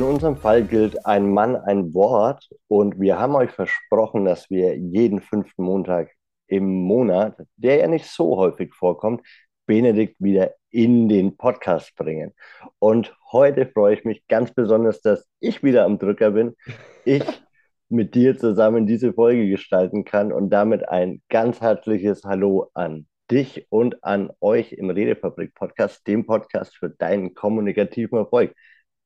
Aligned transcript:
In 0.00 0.06
unserem 0.06 0.38
Fall 0.38 0.64
gilt 0.64 1.04
ein 1.04 1.30
Mann 1.30 1.56
ein 1.56 1.92
Wort 1.92 2.48
und 2.68 2.98
wir 2.98 3.18
haben 3.18 3.34
euch 3.34 3.50
versprochen, 3.50 4.24
dass 4.24 4.48
wir 4.48 4.74
jeden 4.74 5.20
fünften 5.20 5.62
Montag 5.62 6.08
im 6.46 6.64
Monat, 6.64 7.36
der 7.56 7.76
ja 7.76 7.86
nicht 7.86 8.06
so 8.06 8.38
häufig 8.38 8.74
vorkommt, 8.74 9.20
Benedikt 9.66 10.16
wieder 10.18 10.54
in 10.70 11.10
den 11.10 11.36
Podcast 11.36 11.94
bringen. 11.96 12.32
Und 12.78 13.14
heute 13.30 13.66
freue 13.66 13.92
ich 13.92 14.06
mich 14.06 14.26
ganz 14.26 14.54
besonders, 14.54 15.02
dass 15.02 15.28
ich 15.38 15.62
wieder 15.62 15.84
am 15.84 15.98
Drücker 15.98 16.30
bin. 16.30 16.56
Ich 17.04 17.22
mit 17.90 18.14
dir 18.14 18.38
zusammen 18.38 18.86
diese 18.86 19.12
Folge 19.12 19.50
gestalten 19.50 20.06
kann 20.06 20.32
und 20.32 20.48
damit 20.48 20.88
ein 20.88 21.20
ganz 21.28 21.60
herzliches 21.60 22.24
Hallo 22.24 22.70
an 22.72 23.06
dich 23.30 23.66
und 23.68 24.02
an 24.02 24.30
euch 24.40 24.72
im 24.72 24.88
Redefabrik 24.88 25.54
Podcast, 25.54 26.06
dem 26.06 26.24
Podcast 26.24 26.74
für 26.74 26.88
deinen 26.88 27.34
kommunikativen 27.34 28.16
Erfolg. 28.16 28.54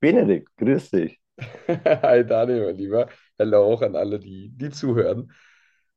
Benedikt, 0.05 0.55
grüß 0.59 0.91
dich. 0.91 1.19
Hi 1.67 2.27
Daniel, 2.27 2.67
mein 2.67 2.77
Lieber. 2.77 3.09
Hallo 3.39 3.73
auch 3.73 3.81
an 3.81 3.97
alle, 3.97 4.19
die, 4.19 4.51
die 4.51 4.69
zuhören. 4.69 5.33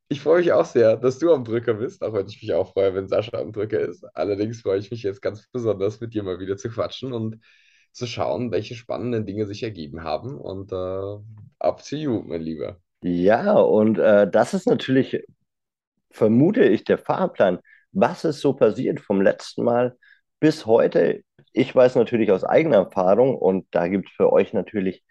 Ich 0.08 0.22
freue 0.22 0.40
mich 0.40 0.54
auch 0.54 0.64
sehr, 0.64 0.96
dass 0.96 1.20
du 1.20 1.34
am 1.34 1.44
Drücker 1.44 1.74
bist, 1.74 2.02
auch 2.02 2.14
wenn 2.14 2.26
ich 2.26 2.42
mich 2.42 2.54
auch 2.54 2.72
freue, 2.72 2.96
wenn 2.96 3.10
Sascha 3.10 3.38
am 3.38 3.52
Drücker 3.52 3.82
ist. 3.82 4.06
Allerdings 4.16 4.62
freue 4.62 4.80
ich 4.80 4.92
mich 4.92 5.04
jetzt 5.04 5.22
ganz 5.22 5.50
besonders, 5.52 6.00
mit 6.00 6.14
dir 6.14 6.24
mal 6.24 6.40
wieder 6.40 6.56
zu 6.56 6.70
quatschen 6.70 7.12
und 7.12 7.44
zu 7.92 8.08
schauen, 8.08 8.50
welche 8.50 8.76
spannenden 8.76 9.26
Dinge 9.26 9.46
sich 9.46 9.62
ergeben 9.62 10.02
haben. 10.06 10.38
Und 10.38 10.72
äh, 10.72 11.18
up 11.60 11.84
to 11.84 11.98
you, 11.98 12.24
mein 12.26 12.44
Lieber. 12.44 12.80
Ja, 13.02 13.56
und 13.56 14.00
äh, 14.00 14.32
das 14.32 14.54
ist 14.54 14.68
natürlich, 14.68 15.22
vermute 16.12 16.64
ich, 16.64 16.86
der 16.86 16.98
Fahrplan. 16.98 17.60
Was 17.92 18.24
ist 18.24 18.40
so 18.40 18.54
passiert 18.54 19.02
vom 19.02 19.22
letzten 19.22 19.66
Mal 19.66 19.98
bis 20.40 20.66
heute? 20.66 21.24
Ich 21.54 21.76
weiß 21.76 21.96
natürlich 21.96 22.32
aus 22.32 22.44
eigener 22.44 22.78
Erfahrung 22.78 23.36
und 23.38 23.68
da 23.72 23.88
gibt 23.88 24.10
es 24.10 24.16
für 24.16 24.32
euch 24.32 24.54
natürlich 24.54 25.04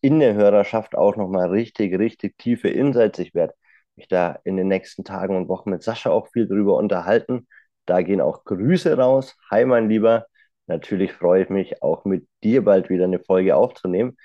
in 0.00 0.20
der 0.20 0.34
Hörerschaft 0.34 0.96
auch 0.96 1.16
nochmal 1.16 1.48
richtig, 1.50 1.98
richtig 1.98 2.38
tiefe 2.38 2.68
Insights. 2.68 3.18
Ich 3.18 3.34
werde 3.34 3.54
mich 3.96 4.08
da 4.08 4.38
in 4.44 4.56
den 4.56 4.68
nächsten 4.68 5.04
Tagen 5.04 5.36
und 5.36 5.48
Wochen 5.48 5.70
mit 5.70 5.82
Sascha 5.82 6.10
auch 6.10 6.28
viel 6.28 6.46
drüber 6.46 6.76
unterhalten. 6.76 7.48
Da 7.86 8.02
gehen 8.02 8.20
auch 8.20 8.44
Grüße 8.44 8.96
raus. 8.96 9.36
Hi, 9.50 9.64
mein 9.64 9.88
Lieber. 9.88 10.26
Natürlich 10.66 11.12
freue 11.12 11.44
ich 11.44 11.48
mich 11.50 11.82
auch 11.82 12.04
mit 12.04 12.28
dir 12.42 12.64
bald 12.64 12.90
wieder 12.90 13.04
eine 13.04 13.20
Folge 13.20 13.56
aufzunehmen. 13.56 14.16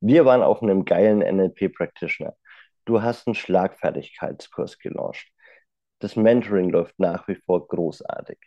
Wir 0.00 0.24
waren 0.24 0.42
auf 0.42 0.62
einem 0.62 0.84
geilen 0.84 1.20
NLP 1.20 1.68
Practitioner. 1.68 2.34
Du 2.84 3.02
hast 3.02 3.26
einen 3.26 3.34
Schlagfertigkeitskurs 3.34 4.78
gelauncht. 4.78 5.28
Das 6.00 6.16
Mentoring 6.16 6.70
läuft 6.70 6.98
nach 6.98 7.28
wie 7.28 7.36
vor 7.36 7.68
großartig. 7.68 8.38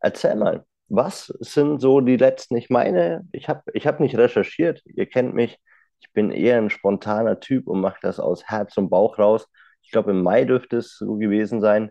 Erzähl 0.00 0.36
mal, 0.36 0.64
was 0.88 1.26
sind 1.40 1.80
so 1.80 2.00
die 2.00 2.16
letzten? 2.16 2.56
Ich 2.56 2.70
meine, 2.70 3.26
ich 3.32 3.48
habe 3.48 3.62
ich 3.74 3.86
hab 3.86 4.00
nicht 4.00 4.16
recherchiert. 4.16 4.82
Ihr 4.86 5.06
kennt 5.06 5.34
mich. 5.34 5.58
Ich 6.00 6.12
bin 6.12 6.30
eher 6.30 6.58
ein 6.58 6.70
spontaner 6.70 7.40
Typ 7.40 7.66
und 7.66 7.80
mache 7.80 7.98
das 8.02 8.20
aus 8.20 8.44
Herz 8.44 8.76
und 8.76 8.90
Bauch 8.90 9.18
raus. 9.18 9.46
Ich 9.82 9.90
glaube, 9.90 10.10
im 10.12 10.22
Mai 10.22 10.44
dürfte 10.44 10.78
es 10.78 10.96
so 10.98 11.16
gewesen 11.16 11.60
sein. 11.60 11.90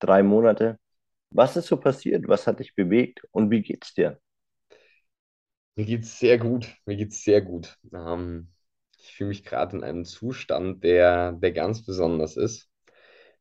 Drei 0.00 0.22
Monate. 0.22 0.78
Was 1.30 1.56
ist 1.56 1.66
so 1.68 1.76
passiert? 1.78 2.28
Was 2.28 2.46
hat 2.46 2.60
dich 2.60 2.74
bewegt 2.74 3.22
und 3.32 3.50
wie 3.50 3.62
geht's 3.62 3.94
dir? 3.94 4.20
Mir 5.76 5.84
geht's 5.86 6.18
sehr 6.18 6.38
gut. 6.38 6.76
Mir 6.86 6.96
geht's 6.96 7.22
sehr 7.24 7.40
gut. 7.42 7.78
Ähm, 7.92 8.52
ich 8.98 9.14
fühle 9.16 9.28
mich 9.28 9.44
gerade 9.44 9.76
in 9.76 9.84
einem 9.84 10.04
Zustand, 10.04 10.82
der, 10.84 11.32
der 11.32 11.52
ganz 11.52 11.84
besonders 11.84 12.36
ist. 12.36 12.68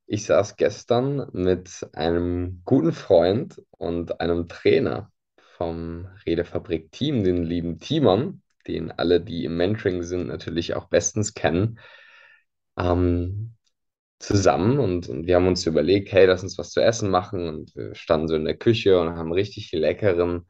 Ich 0.05 0.25
saß 0.25 0.55
gestern 0.57 1.29
mit 1.33 1.87
einem 1.93 2.61
guten 2.65 2.91
Freund 2.91 3.61
und 3.71 4.19
einem 4.21 4.47
Trainer 4.47 5.11
vom 5.57 6.07
Redefabrik-Team, 6.25 7.23
den 7.23 7.43
lieben 7.43 7.79
Timon, 7.79 8.41
den 8.67 8.91
alle, 8.91 9.21
die 9.21 9.45
im 9.45 9.57
Mentoring 9.57 10.03
sind, 10.03 10.27
natürlich 10.27 10.75
auch 10.75 10.85
bestens 10.89 11.33
kennen, 11.33 11.79
ähm, 12.77 13.55
zusammen 14.19 14.79
und, 14.79 15.09
und 15.09 15.27
wir 15.27 15.35
haben 15.37 15.47
uns 15.47 15.65
überlegt, 15.67 16.11
hey, 16.13 16.25
lass 16.27 16.43
uns 16.43 16.57
was 16.57 16.71
zu 16.71 16.81
essen 16.81 17.09
machen 17.11 17.47
und 17.47 17.75
wir 17.75 17.93
standen 17.95 18.27
so 18.29 18.35
in 18.35 18.45
der 18.45 18.57
Küche 18.57 18.99
und 18.99 19.15
haben 19.17 19.31
richtig 19.33 19.71
leckeren 19.73 20.47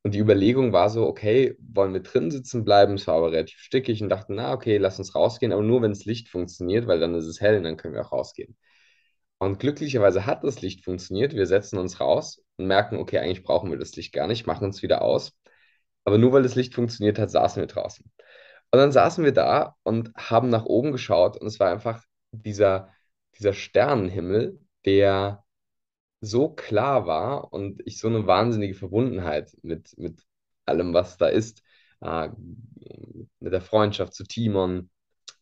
Und 0.06 0.12
die 0.15 0.21
Überlegung 0.21 0.72
war 0.72 0.89
so, 0.89 1.05
okay, 1.05 1.56
wollen 1.59 1.93
wir 1.93 2.00
drin 2.00 2.31
sitzen 2.31 2.65
bleiben? 2.65 2.94
Es 2.94 3.09
war 3.09 3.17
aber 3.17 3.33
relativ 3.33 3.59
stickig 3.59 4.00
und 4.05 4.09
dachten, 4.09 4.37
na, 4.37 4.53
okay, 4.53 4.77
lass 4.77 5.00
uns 5.00 5.17
rausgehen, 5.17 5.53
aber 5.53 5.65
nur 5.65 5.83
wenn 5.83 5.91
das 5.91 6.05
Licht 6.05 6.28
funktioniert, 6.28 6.87
weil 6.87 7.00
dann 7.00 7.17
ist 7.17 7.27
es 7.27 7.41
hell 7.41 7.56
und 7.56 7.65
dann 7.65 7.77
können 7.77 7.94
wir 7.94 8.06
auch 8.06 8.12
rausgehen. 8.12 8.56
Und 9.39 9.59
glücklicherweise 9.59 10.25
hat 10.25 10.45
das 10.45 10.62
Licht 10.62 10.84
funktioniert. 10.84 11.34
Wir 11.34 11.47
setzen 11.47 11.77
uns 11.81 11.99
raus 11.99 12.41
und 12.56 12.69
merken, 12.69 12.99
okay, 12.99 13.19
eigentlich 13.19 13.43
brauchen 13.43 13.69
wir 13.69 13.78
das 13.78 13.97
Licht 13.97 14.12
gar 14.12 14.28
nicht, 14.28 14.47
machen 14.47 14.66
uns 14.66 14.81
wieder 14.81 15.03
aus. 15.03 15.33
Aber 16.05 16.19
nur 16.19 16.33
weil 16.33 16.45
das 16.45 16.55
Licht 16.55 16.77
funktioniert 16.77 17.19
hat, 17.19 17.33
saßen 17.33 17.61
wir 17.61 17.66
draußen. 17.66 18.05
Und 18.71 18.78
dann 18.78 18.93
saßen 18.93 19.25
wir 19.25 19.33
da 19.33 19.75
und 19.83 20.12
haben 20.16 20.50
nach 20.50 20.66
oben 20.66 20.93
geschaut 20.93 21.37
und 21.37 21.49
es 21.49 21.59
war 21.59 21.72
einfach 21.72 22.05
dieser, 22.31 22.93
dieser 23.41 23.55
Sternenhimmel, 23.55 24.61
der 24.84 25.45
so 26.27 26.49
klar 26.51 27.07
war 27.07 27.53
und 27.53 27.83
ich 27.87 27.99
so 27.99 28.09
eine 28.09 28.27
wahnsinnige 28.27 28.75
Verbundenheit 28.75 29.57
mit, 29.63 29.97
mit 29.99 30.23
allem, 30.65 30.95
was 30.95 31.17
da 31.19 31.29
ist, 31.29 31.63
äh, 32.01 32.29
mit 33.41 33.53
der 33.53 33.61
Freundschaft 33.61 34.15
zu 34.15 34.25
Timon, 34.25 34.91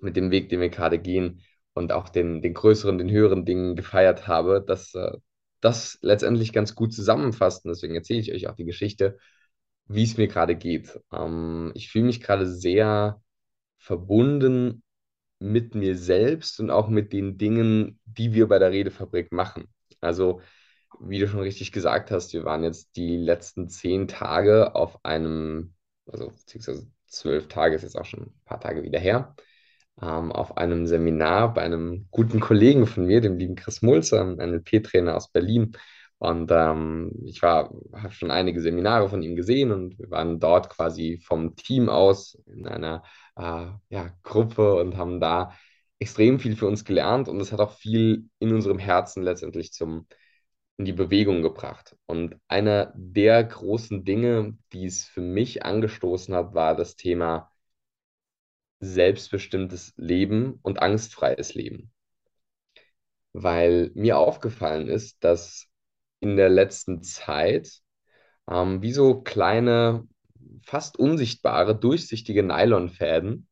mit 0.01 0.17
dem 0.17 0.31
Weg, 0.31 0.49
den 0.49 0.61
wir 0.61 0.69
gerade 0.71 0.99
gehen 0.99 1.43
und 1.75 1.93
auch 1.93 2.09
den, 2.09 2.43
den 2.43 2.55
größeren, 2.55 2.99
den 2.99 3.11
höheren 3.11 3.45
Dingen 3.45 3.77
gefeiert 3.77 4.29
habe, 4.29 4.65
dass 4.67 4.95
äh, 4.95 5.13
das 5.61 5.99
letztendlich 6.03 6.53
ganz 6.53 6.75
gut 6.75 6.93
zusammenfasst. 6.93 7.65
Und 7.65 7.71
deswegen 7.71 7.95
erzähle 7.95 8.21
ich 8.21 8.33
euch 8.33 8.49
auch 8.49 8.55
die 8.55 8.67
Geschichte, 8.67 9.19
wie 9.87 10.05
es 10.05 10.17
mir 10.17 10.29
gerade 10.29 10.57
geht. 10.57 11.01
Ähm, 11.13 11.73
ich 11.75 11.91
fühle 11.91 12.07
mich 12.07 12.21
gerade 12.21 12.47
sehr 12.47 13.21
verbunden 13.79 14.83
mit 15.39 15.75
mir 15.75 15.97
selbst 15.97 16.61
und 16.61 16.71
auch 16.71 16.89
mit 16.89 17.13
den 17.13 17.39
Dingen, 17.39 18.01
die 18.05 18.33
wir 18.35 18.49
bei 18.49 18.59
der 18.59 18.71
Redefabrik 18.73 19.33
machen. 19.33 19.69
Also, 20.01 20.41
wie 21.01 21.19
du 21.19 21.29
schon 21.29 21.41
richtig 21.41 21.73
gesagt 21.73 22.11
hast, 22.11 22.33
wir 22.33 22.45
waren 22.45 22.65
jetzt 22.65 22.97
die 22.97 23.17
letzten 23.17 23.69
zehn 23.69 24.09
Tage 24.09 24.75
auf 24.75 25.05
einem, 25.05 25.75
also 26.07 26.29
beziehungsweise 26.29 26.87
zwölf 27.07 27.49
Tage 27.49 27.77
ist 27.77 27.83
jetzt 27.83 27.97
auch 27.97 28.05
schon 28.05 28.25
ein 28.25 28.35
paar 28.45 28.61
Tage 28.61 28.83
wieder 28.83 28.99
her, 28.99 29.35
ähm, 30.03 30.33
auf 30.33 30.57
einem 30.57 30.87
Seminar 30.87 31.55
bei 31.55 31.63
einem 31.63 32.09
guten 32.11 32.41
Kollegen 32.41 32.87
von 32.87 33.07
mir, 33.07 33.21
dem 33.21 33.39
lieben 33.39 33.57
Chris 33.57 33.83
Mulzer, 33.83 34.21
einem 34.21 34.39
NLP-Trainer 34.39 35.17
aus 35.17 35.31
Berlin. 35.31 35.77
Und 36.19 36.51
ähm, 36.53 37.13
ich 37.25 37.43
habe 37.43 37.75
schon 38.11 38.31
einige 38.31 38.61
Seminare 38.61 39.09
von 39.09 39.23
ihm 39.23 39.37
gesehen 39.37 39.73
und 39.73 39.99
wir 39.99 40.11
waren 40.11 40.41
dort 40.41 40.71
quasi 40.71 41.19
vom 41.25 41.55
Team 41.57 41.89
aus 41.89 42.39
in 42.47 42.67
einer 42.67 43.03
äh, 43.37 43.67
ja, 43.91 44.11
Gruppe 44.23 44.77
und 44.77 44.97
haben 44.97 45.21
da 45.21 45.53
extrem 45.99 46.39
viel 46.41 46.57
für 46.57 46.67
uns 46.67 46.85
gelernt 46.85 47.29
und 47.29 47.41
es 47.41 47.53
hat 47.53 47.61
auch 47.61 47.73
viel 47.73 48.29
in 48.39 48.53
unserem 48.55 48.79
Herzen 48.79 49.23
letztendlich 49.23 49.73
zum, 49.73 50.07
in 50.77 50.85
die 50.85 50.93
Bewegung 50.93 51.43
gebracht. 51.43 51.97
Und 52.07 52.37
einer 52.49 52.93
der 52.97 53.43
großen 53.45 54.05
Dinge, 54.05 54.57
die 54.73 54.87
es 54.87 55.05
für 55.05 55.21
mich 55.21 55.65
angestoßen 55.65 56.35
hat, 56.35 56.55
war 56.55 56.75
das 56.77 56.97
Thema 56.97 57.51
selbstbestimmtes 58.81 59.95
Leben 59.97 60.59
und 60.63 60.81
angstfreies 60.81 61.55
Leben. 61.55 61.93
Weil 63.33 63.91
mir 63.95 64.19
aufgefallen 64.19 64.89
ist, 64.89 65.23
dass 65.25 65.69
in 66.21 66.37
der 66.37 66.49
letzten 66.49 67.03
Zeit 67.03 67.81
ähm, 68.49 68.83
wie 68.83 68.93
so 68.93 69.21
kleine, 69.23 70.07
fast 70.63 70.99
unsichtbare, 70.99 71.79
durchsichtige 71.79 72.43
Nylonfäden 72.43 73.49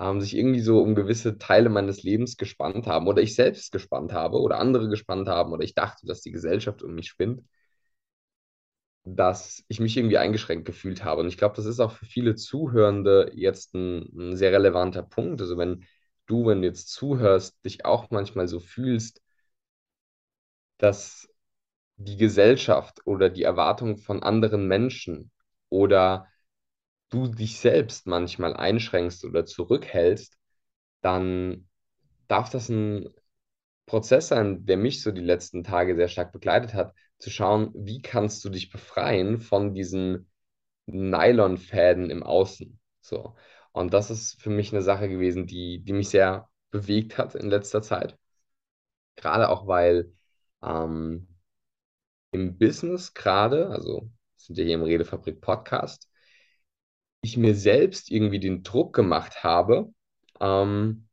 ähm, 0.00 0.20
sich 0.20 0.36
irgendwie 0.36 0.60
so 0.60 0.80
um 0.82 0.94
gewisse 0.94 1.38
Teile 1.38 1.68
meines 1.70 2.02
Lebens 2.02 2.36
gespannt 2.36 2.86
haben 2.86 3.06
oder 3.08 3.22
ich 3.22 3.34
selbst 3.34 3.72
gespannt 3.72 4.12
habe 4.12 4.38
oder 4.40 4.58
andere 4.58 4.88
gespannt 4.88 5.28
haben 5.28 5.52
oder 5.52 5.64
ich 5.64 5.74
dachte, 5.74 6.06
dass 6.06 6.22
die 6.22 6.32
Gesellschaft 6.32 6.82
um 6.82 6.94
mich 6.94 7.08
spinnt, 7.08 7.42
dass 9.04 9.62
ich 9.68 9.80
mich 9.80 9.96
irgendwie 9.96 10.18
eingeschränkt 10.18 10.64
gefühlt 10.66 11.04
habe. 11.04 11.20
Und 11.22 11.28
ich 11.28 11.36
glaube, 11.36 11.56
das 11.56 11.66
ist 11.66 11.80
auch 11.80 11.92
für 11.92 12.06
viele 12.06 12.34
Zuhörende 12.36 13.30
jetzt 13.34 13.74
ein, 13.74 14.08
ein 14.16 14.36
sehr 14.36 14.52
relevanter 14.52 15.02
Punkt. 15.02 15.40
Also 15.42 15.58
wenn 15.58 15.84
du, 16.26 16.46
wenn 16.46 16.62
du 16.62 16.68
jetzt 16.68 16.88
zuhörst, 16.90 17.62
dich 17.64 17.84
auch 17.84 18.10
manchmal 18.10 18.48
so 18.48 18.60
fühlst, 18.60 19.20
dass 20.78 21.28
die 21.96 22.16
Gesellschaft 22.18 23.00
oder 23.06 23.30
die 23.30 23.44
Erwartung 23.44 23.98
von 23.98 24.22
anderen 24.22 24.68
Menschen 24.68 25.32
oder 25.70 26.28
du 27.14 27.28
dich 27.28 27.60
selbst 27.60 28.06
manchmal 28.06 28.54
einschränkst 28.54 29.24
oder 29.24 29.46
zurückhältst, 29.46 30.38
dann 31.00 31.68
darf 32.28 32.50
das 32.50 32.68
ein 32.68 33.08
Prozess 33.86 34.28
sein, 34.28 34.66
der 34.66 34.76
mich 34.76 35.02
so 35.02 35.12
die 35.12 35.20
letzten 35.20 35.62
Tage 35.64 35.94
sehr 35.96 36.08
stark 36.08 36.32
begleitet 36.32 36.74
hat, 36.74 36.94
zu 37.18 37.30
schauen, 37.30 37.70
wie 37.74 38.02
kannst 38.02 38.44
du 38.44 38.50
dich 38.50 38.70
befreien 38.70 39.40
von 39.40 39.74
diesen 39.74 40.30
Nylonfäden 40.86 42.10
im 42.10 42.22
Außen. 42.22 42.78
So. 43.00 43.36
Und 43.72 43.92
das 43.94 44.10
ist 44.10 44.40
für 44.40 44.50
mich 44.50 44.72
eine 44.72 44.82
Sache 44.82 45.08
gewesen, 45.08 45.46
die, 45.46 45.80
die 45.82 45.92
mich 45.92 46.08
sehr 46.08 46.48
bewegt 46.70 47.18
hat 47.18 47.34
in 47.34 47.48
letzter 47.50 47.82
Zeit. 47.82 48.18
Gerade 49.16 49.48
auch, 49.48 49.66
weil 49.66 50.12
ähm, 50.62 51.28
im 52.32 52.58
Business 52.58 53.14
gerade, 53.14 53.68
also 53.70 54.10
sind 54.36 54.58
ja 54.58 54.64
hier 54.64 54.74
im 54.74 54.82
Redefabrik 54.82 55.40
Podcast, 55.40 56.08
ich 57.24 57.36
mir 57.36 57.54
selbst 57.54 58.10
irgendwie 58.10 58.40
den 58.40 58.62
Druck 58.62 58.94
gemacht 58.94 59.42
habe, 59.44 59.92
ähm, 60.40 61.08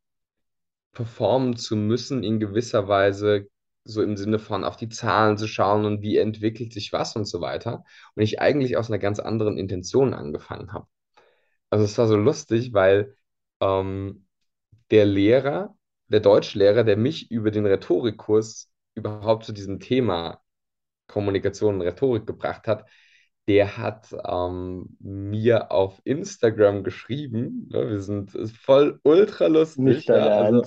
performen 0.93 1.55
zu 1.55 1.75
müssen 1.75 2.23
in 2.23 2.39
gewisser 2.39 2.87
Weise, 2.87 3.47
so 3.83 4.03
im 4.03 4.17
Sinne 4.17 4.37
von 4.39 4.63
auf 4.63 4.77
die 4.77 4.89
Zahlen 4.89 5.37
zu 5.37 5.47
schauen 5.47 5.85
und 5.85 6.01
wie 6.01 6.17
entwickelt 6.17 6.73
sich 6.73 6.93
was 6.93 7.15
und 7.15 7.25
so 7.25 7.41
weiter. 7.41 7.83
Und 8.15 8.23
ich 8.23 8.41
eigentlich 8.41 8.77
aus 8.77 8.89
einer 8.89 8.99
ganz 8.99 9.19
anderen 9.19 9.57
Intention 9.57 10.13
angefangen 10.13 10.73
habe. 10.73 10.87
Also 11.69 11.85
es 11.85 11.97
war 11.97 12.07
so 12.07 12.17
lustig, 12.17 12.73
weil 12.73 13.15
ähm, 13.61 14.27
der 14.91 15.05
Lehrer, 15.05 15.75
der 16.09 16.19
Deutschlehrer, 16.19 16.83
der 16.83 16.97
mich 16.97 17.31
über 17.31 17.51
den 17.51 17.65
Rhetorikkurs 17.65 18.69
überhaupt 18.95 19.45
zu 19.45 19.53
diesem 19.53 19.79
Thema 19.79 20.41
Kommunikation 21.07 21.75
und 21.75 21.81
Rhetorik 21.81 22.25
gebracht 22.27 22.67
hat, 22.67 22.85
der 23.47 23.77
hat 23.77 24.15
ähm, 24.25 24.97
mir 24.99 25.71
auf 25.71 25.99
Instagram 26.03 26.83
geschrieben. 26.83 27.67
Ne, 27.71 27.89
wir 27.89 28.01
sind 28.01 28.31
voll 28.57 28.99
ultra 29.03 29.47
lustig. 29.47 29.83
Nicht 29.83 30.09
ja, 30.09 30.15
also, 30.15 30.63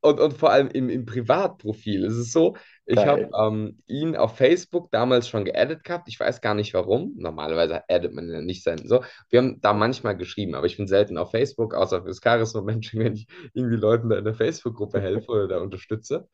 und, 0.00 0.20
und 0.20 0.34
vor 0.34 0.50
allem 0.50 0.68
im, 0.68 0.88
im 0.88 1.04
Privatprofil. 1.04 2.04
Es 2.04 2.16
ist 2.16 2.32
so, 2.32 2.56
ich 2.84 2.98
habe 2.98 3.28
ähm, 3.36 3.78
ihn 3.86 4.14
auf 4.14 4.36
Facebook 4.36 4.90
damals 4.92 5.28
schon 5.28 5.44
geaddet 5.44 5.82
gehabt. 5.82 6.08
Ich 6.08 6.20
weiß 6.20 6.40
gar 6.40 6.54
nicht 6.54 6.74
warum. 6.74 7.14
Normalerweise 7.16 7.82
addet 7.88 8.14
man 8.14 8.28
ja 8.28 8.40
nicht 8.40 8.62
sein. 8.62 8.86
So, 8.86 9.02
wir 9.30 9.40
haben 9.40 9.60
da 9.60 9.72
manchmal 9.72 10.16
geschrieben, 10.16 10.54
aber 10.54 10.66
ich 10.66 10.76
bin 10.76 10.86
selten 10.86 11.18
auf 11.18 11.32
Facebook, 11.32 11.74
außer 11.74 12.02
fürs 12.02 12.20
Charisma-Menschen, 12.22 13.00
wenn 13.04 13.14
ich 13.14 13.26
irgendwie 13.52 13.76
Leuten 13.76 14.08
da 14.08 14.18
in 14.18 14.24
der 14.24 14.34
Facebook-Gruppe 14.34 15.00
helfe 15.02 15.30
oder 15.32 15.48
da 15.48 15.58
unterstütze. 15.58 16.28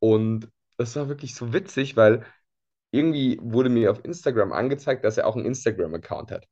Und 0.00 0.48
das 0.76 0.96
war 0.96 1.08
wirklich 1.08 1.34
so 1.34 1.52
witzig, 1.52 1.96
weil 1.96 2.24
irgendwie 2.94 3.38
wurde 3.42 3.70
mir 3.70 3.90
auf 3.90 4.04
Instagram 4.04 4.52
angezeigt, 4.52 5.04
dass 5.04 5.18
er 5.18 5.26
auch 5.26 5.36
einen 5.36 5.46
Instagram-Account 5.46 6.30
hat. 6.32 6.46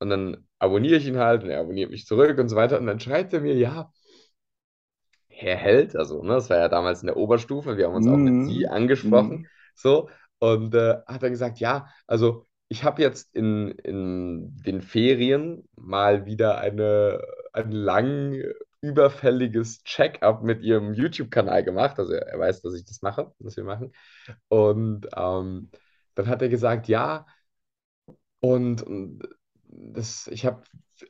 Und 0.00 0.10
dann 0.10 0.46
abonniere 0.58 0.96
ich 0.96 1.06
ihn 1.06 1.18
halt 1.18 1.42
und 1.44 1.50
er 1.50 1.60
abonniert 1.60 1.90
mich 1.90 2.06
zurück 2.06 2.38
und 2.38 2.48
so 2.48 2.56
weiter. 2.56 2.78
Und 2.80 2.86
dann 2.86 3.00
schreibt 3.00 3.32
er 3.32 3.40
mir, 3.40 3.54
ja, 3.56 3.90
Herr 5.28 5.56
Held, 5.56 5.96
also 5.96 6.22
ne, 6.22 6.34
das 6.34 6.50
war 6.50 6.58
ja 6.58 6.68
damals 6.68 7.00
in 7.02 7.06
der 7.06 7.16
Oberstufe, 7.16 7.76
wir 7.76 7.86
haben 7.86 7.94
uns 7.94 8.08
auch 8.08 8.22
mit 8.22 8.40
Sie 8.42 8.66
Mhm. 8.66 8.72
angesprochen, 8.72 9.40
Mhm. 9.40 9.50
so, 9.74 10.08
und 10.38 10.74
äh, 10.74 10.96
hat 11.06 11.22
dann 11.22 11.30
gesagt, 11.32 11.60
ja, 11.60 11.88
also 12.06 12.46
ich 12.68 12.84
habe 12.84 13.02
jetzt 13.02 13.34
in, 13.34 13.70
in 13.70 14.56
den 14.66 14.80
Ferien 14.82 15.64
mal 15.76 16.26
wieder 16.26 16.58
eine, 16.58 17.20
ein 17.52 17.70
lang 17.72 18.42
überfälliges 18.80 19.82
Check-up 19.84 20.42
mit 20.42 20.62
Ihrem 20.62 20.92
YouTube-Kanal 20.94 21.64
gemacht, 21.64 21.98
also 21.98 22.12
er, 22.12 22.26
er 22.28 22.38
weiß, 22.38 22.62
dass 22.62 22.74
ich 22.74 22.84
das 22.84 23.02
mache, 23.02 23.32
was 23.38 23.56
wir 23.56 23.64
machen, 23.64 23.92
und 24.48 25.06
ähm, 25.16 25.70
dann 26.18 26.28
hat 26.28 26.42
er 26.42 26.48
gesagt, 26.48 26.88
ja, 26.88 27.26
und, 28.40 28.82
und 28.82 29.22
das, 29.68 30.26
ich 30.28 30.44
habe, 30.46 30.62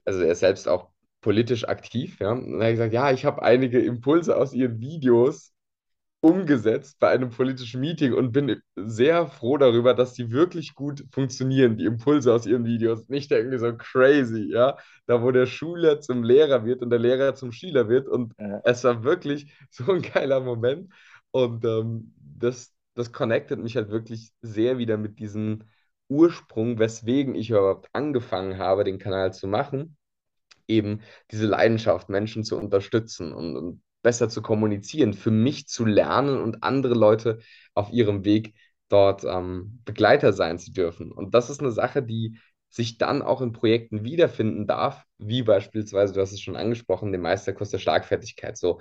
also 0.05 0.20
er 0.20 0.32
ist 0.32 0.40
selbst 0.40 0.69
auch 0.69 0.88
politisch 1.20 1.66
aktiv, 1.69 2.19
ja. 2.20 2.32
Und 2.32 2.60
er 2.60 2.66
hat 2.69 2.72
gesagt, 2.72 2.93
ja, 2.93 3.10
ich 3.12 3.25
habe 3.25 3.43
einige 3.43 3.81
Impulse 3.81 4.37
aus 4.37 4.52
Ihren 4.52 4.81
Videos 4.81 5.52
umgesetzt 6.20 6.99
bei 7.00 7.10
einem 7.10 7.31
politischen 7.31 7.81
Meeting 7.81 8.14
und 8.14 8.32
bin 8.32 8.60
sehr 8.76 9.28
froh 9.28 9.58
darüber, 9.58 9.94
dass 9.94 10.14
die 10.14 10.32
wirklich 10.32 10.75
gut 10.75 11.05
funktionieren, 11.12 11.78
die 11.78 11.87
Impulse 11.87 12.34
aus 12.34 12.46
Ihren 12.46 12.64
Videos. 12.66 13.08
Nicht 13.08 13.32
irgendwie 13.32 13.58
so 13.58 13.76
crazy, 13.76 14.50
ja. 14.52 14.78
Da, 15.06 15.22
wo 15.22 15.32
der 15.32 15.46
Schüler 15.46 16.00
zum 16.00 16.25
Lehrer 16.25 16.64
wird 16.64 16.82
und 16.82 16.90
der 16.90 17.00
Lehrer 17.00 17.34
zum 17.37 17.52
Schüler 17.52 17.88
wird. 17.88 18.08
Und 18.08 18.34
Ja. 18.38 18.62
es 18.64 18.84
war 18.84 19.04
wirklich 19.04 19.52
so 19.70 19.93
ein 19.93 20.02
geiler 20.02 20.40
Moment. 20.40 20.93
Und 21.32 21.64
ähm, 21.64 22.14
das, 22.19 22.75
das 22.98 23.12
connectet 23.12 23.60
mich 23.60 23.76
halt 23.76 23.90
wirklich 23.90 24.32
sehr 24.42 24.78
wieder 24.78 24.96
mit 24.96 25.18
diesem 25.20 25.64
Ursprung, 26.08 26.78
weswegen 26.78 27.34
ich 27.34 27.50
überhaupt 27.50 27.88
angefangen 27.92 28.58
habe, 28.58 28.84
den 28.84 28.98
Kanal 28.98 29.32
zu 29.32 29.46
machen. 29.46 29.96
Eben 30.66 31.00
diese 31.30 31.46
Leidenschaft, 31.46 32.08
Menschen 32.08 32.44
zu 32.44 32.56
unterstützen 32.58 33.32
und, 33.32 33.56
und 33.56 33.82
besser 34.02 34.28
zu 34.28 34.42
kommunizieren, 34.42 35.14
für 35.14 35.30
mich 35.30 35.68
zu 35.68 35.84
lernen 35.84 36.40
und 36.40 36.62
andere 36.64 36.94
Leute 36.94 37.38
auf 37.74 37.90
ihrem 37.92 38.24
Weg 38.24 38.54
dort 38.88 39.24
ähm, 39.24 39.80
Begleiter 39.84 40.32
sein 40.32 40.58
zu 40.58 40.72
dürfen. 40.72 41.12
Und 41.12 41.34
das 41.34 41.50
ist 41.50 41.60
eine 41.60 41.72
Sache, 41.72 42.02
die 42.02 42.38
sich 42.70 42.98
dann 42.98 43.22
auch 43.22 43.40
in 43.40 43.52
Projekten 43.52 44.04
wiederfinden 44.04 44.66
darf, 44.66 45.04
wie 45.18 45.42
beispielsweise, 45.42 46.14
du 46.14 46.20
hast 46.20 46.32
es 46.32 46.40
schon 46.40 46.56
angesprochen, 46.56 47.12
den 47.12 47.22
Meisterkurs 47.22 47.70
der 47.70 47.78
Schlagfertigkeit. 47.78 48.56
So, 48.56 48.80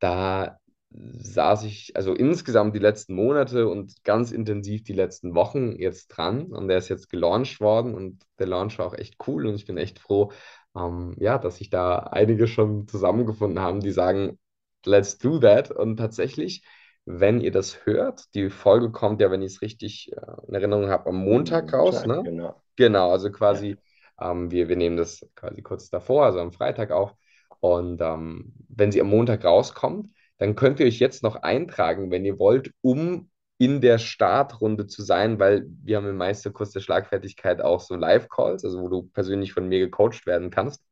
da 0.00 0.58
saß 0.90 1.64
ich 1.64 1.94
also 1.96 2.14
insgesamt 2.14 2.74
die 2.74 2.78
letzten 2.78 3.14
Monate 3.14 3.68
und 3.68 4.02
ganz 4.04 4.32
intensiv 4.32 4.84
die 4.84 4.94
letzten 4.94 5.34
Wochen 5.34 5.76
jetzt 5.76 6.08
dran 6.08 6.46
und 6.46 6.68
der 6.68 6.78
ist 6.78 6.88
jetzt 6.88 7.10
gelauncht 7.10 7.60
worden 7.60 7.94
und 7.94 8.24
der 8.38 8.46
Launch 8.46 8.78
war 8.78 8.86
auch 8.86 8.94
echt 8.94 9.16
cool 9.26 9.46
und 9.46 9.54
ich 9.54 9.66
bin 9.66 9.76
echt 9.76 9.98
froh, 9.98 10.32
ähm, 10.76 11.14
ja, 11.18 11.38
dass 11.38 11.56
sich 11.58 11.70
da 11.70 11.98
einige 11.98 12.46
schon 12.48 12.88
zusammengefunden 12.88 13.60
haben, 13.60 13.80
die 13.80 13.90
sagen, 13.92 14.38
let's 14.86 15.18
do 15.18 15.38
that 15.40 15.70
und 15.70 15.96
tatsächlich, 15.96 16.64
wenn 17.04 17.40
ihr 17.40 17.50
das 17.52 17.84
hört, 17.86 18.34
die 18.34 18.50
Folge 18.50 18.90
kommt 18.90 19.20
ja, 19.20 19.30
wenn 19.30 19.42
ich 19.42 19.54
es 19.54 19.62
richtig 19.62 20.10
äh, 20.12 20.20
in 20.48 20.54
Erinnerung 20.54 20.88
habe, 20.88 21.08
am 21.10 21.16
Montag 21.16 21.72
raus, 21.72 22.04
ne? 22.06 22.24
genau. 22.24 22.62
Genau, 22.76 23.10
also 23.10 23.30
Ja. 23.50 23.60
quasi, 23.60 23.80
ähm, 24.20 24.50
wir, 24.50 24.68
wir 24.68 24.76
nehmen 24.76 24.96
das 24.96 25.26
quasi 25.34 25.62
kurz 25.62 25.90
davor, 25.90 26.24
also 26.26 26.40
am 26.40 26.52
Freitag 26.52 26.90
auf. 26.92 27.14
Und 27.60 28.00
ähm, 28.00 28.52
wenn 28.68 28.92
sie 28.92 29.00
am 29.00 29.08
Montag 29.08 29.44
rauskommt, 29.44 30.08
dann 30.38 30.54
könnt 30.56 30.80
ihr 30.80 30.86
euch 30.86 30.98
jetzt 30.98 31.22
noch 31.22 31.36
eintragen, 31.36 32.10
wenn 32.10 32.24
ihr 32.24 32.38
wollt, 32.38 32.72
um 32.80 33.30
in 33.58 33.80
der 33.80 33.98
Startrunde 33.98 34.86
zu 34.86 35.02
sein, 35.02 35.40
weil 35.40 35.66
wir 35.82 35.96
haben 35.96 36.08
im 36.08 36.16
Meisterkurs 36.16 36.70
der 36.70 36.80
Schlagfertigkeit 36.80 37.60
auch 37.60 37.80
so 37.80 37.96
Live-Calls, 37.96 38.64
also 38.64 38.80
wo 38.80 38.88
du 38.88 39.02
persönlich 39.02 39.52
von 39.52 39.68
mir 39.68 39.80
gecoacht 39.80 40.26
werden 40.26 40.50
kannst. 40.50 40.84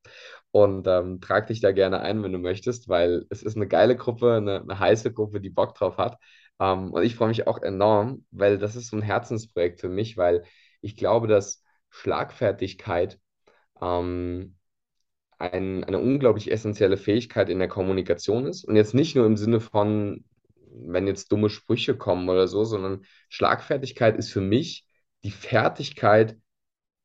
Und 0.50 0.86
ähm, 0.88 1.20
trag 1.20 1.46
dich 1.46 1.60
da 1.60 1.70
gerne 1.72 2.00
ein, 2.00 2.22
wenn 2.22 2.32
du 2.32 2.38
möchtest, 2.38 2.88
weil 2.88 3.26
es 3.30 3.42
ist 3.42 3.56
eine 3.56 3.68
geile 3.68 3.94
Gruppe, 3.96 4.34
eine, 4.34 4.62
eine 4.62 4.78
heiße 4.78 5.12
Gruppe, 5.12 5.40
die 5.40 5.50
Bock 5.50 5.74
drauf 5.74 5.96
hat. 5.98 6.18
Ähm, 6.58 6.92
und 6.92 7.02
ich 7.04 7.14
freue 7.14 7.28
mich 7.28 7.46
auch 7.46 7.62
enorm, 7.62 8.24
weil 8.30 8.58
das 8.58 8.74
ist 8.74 8.88
so 8.88 8.96
ein 8.96 9.02
Herzensprojekt 9.02 9.80
für 9.80 9.88
mich, 9.88 10.16
weil 10.16 10.44
ich 10.80 10.96
glaube, 10.96 11.28
dass 11.28 11.62
Schlagfertigkeit 11.90 13.18
ähm, 13.80 14.56
ein, 15.38 15.84
eine 15.84 15.98
unglaublich 15.98 16.50
essentielle 16.50 16.96
Fähigkeit 16.96 17.48
in 17.48 17.58
der 17.58 17.68
Kommunikation 17.68 18.46
ist. 18.46 18.64
Und 18.64 18.76
jetzt 18.76 18.94
nicht 18.94 19.16
nur 19.16 19.26
im 19.26 19.36
Sinne 19.36 19.60
von, 19.60 20.24
wenn 20.72 21.06
jetzt 21.06 21.32
dumme 21.32 21.50
Sprüche 21.50 21.96
kommen 21.96 22.28
oder 22.28 22.48
so, 22.48 22.64
sondern 22.64 23.04
Schlagfertigkeit 23.28 24.16
ist 24.16 24.30
für 24.30 24.40
mich 24.40 24.86
die 25.24 25.30
Fertigkeit, 25.30 26.36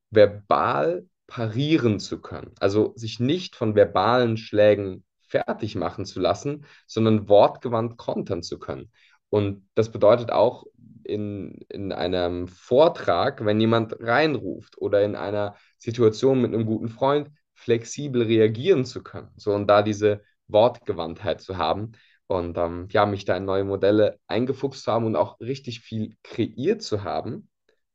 verbal 0.09 1.07
parieren 1.27 2.00
zu 2.00 2.21
können. 2.21 2.53
Also 2.59 2.93
sich 2.95 3.19
nicht 3.19 3.55
von 3.55 3.75
verbalen 3.75 4.38
Schlägen 4.38 5.05
fertig 5.21 5.75
machen 5.75 6.05
zu 6.05 6.19
lassen, 6.19 6.65
sondern 6.88 7.29
wortgewandt 7.29 7.97
kontern 7.97 8.43
zu 8.43 8.59
können. 8.59 8.91
Und 9.29 9.65
das 9.75 9.91
bedeutet 9.91 10.31
auch 10.31 10.65
in, 11.03 11.65
in 11.69 11.93
einem 11.93 12.47
Vortrag, 12.50 13.45
wenn 13.45 13.59
jemand 13.61 13.95
reinruft 14.01 14.77
oder 14.77 15.03
in 15.03 15.15
einer 15.15 15.55
Situation 15.77 16.41
mit 16.41 16.53
einem 16.53 16.65
guten 16.65 16.89
Freund, 16.89 17.31
flexibel 17.62 18.24
reagieren 18.24 18.86
zu 18.86 19.03
können. 19.03 19.30
So 19.38 19.53
und 19.53 19.68
da 19.68 19.82
diese 19.82 20.24
Wortgewandtheit 20.48 21.41
zu 21.41 21.58
haben 21.58 21.94
und 22.27 22.58
ähm, 22.58 22.88
ja, 22.91 23.06
mich 23.06 23.25
da 23.25 23.38
in 23.38 23.46
neue 23.46 23.63
Modelle 23.63 24.20
eingefuchst 24.27 24.84
zu 24.84 24.91
haben 24.91 25.06
und 25.06 25.15
auch 25.15 25.39
richtig 25.39 25.82
viel 25.82 26.15
kreiert 26.24 26.82
zu 26.82 27.03
haben 27.03 27.50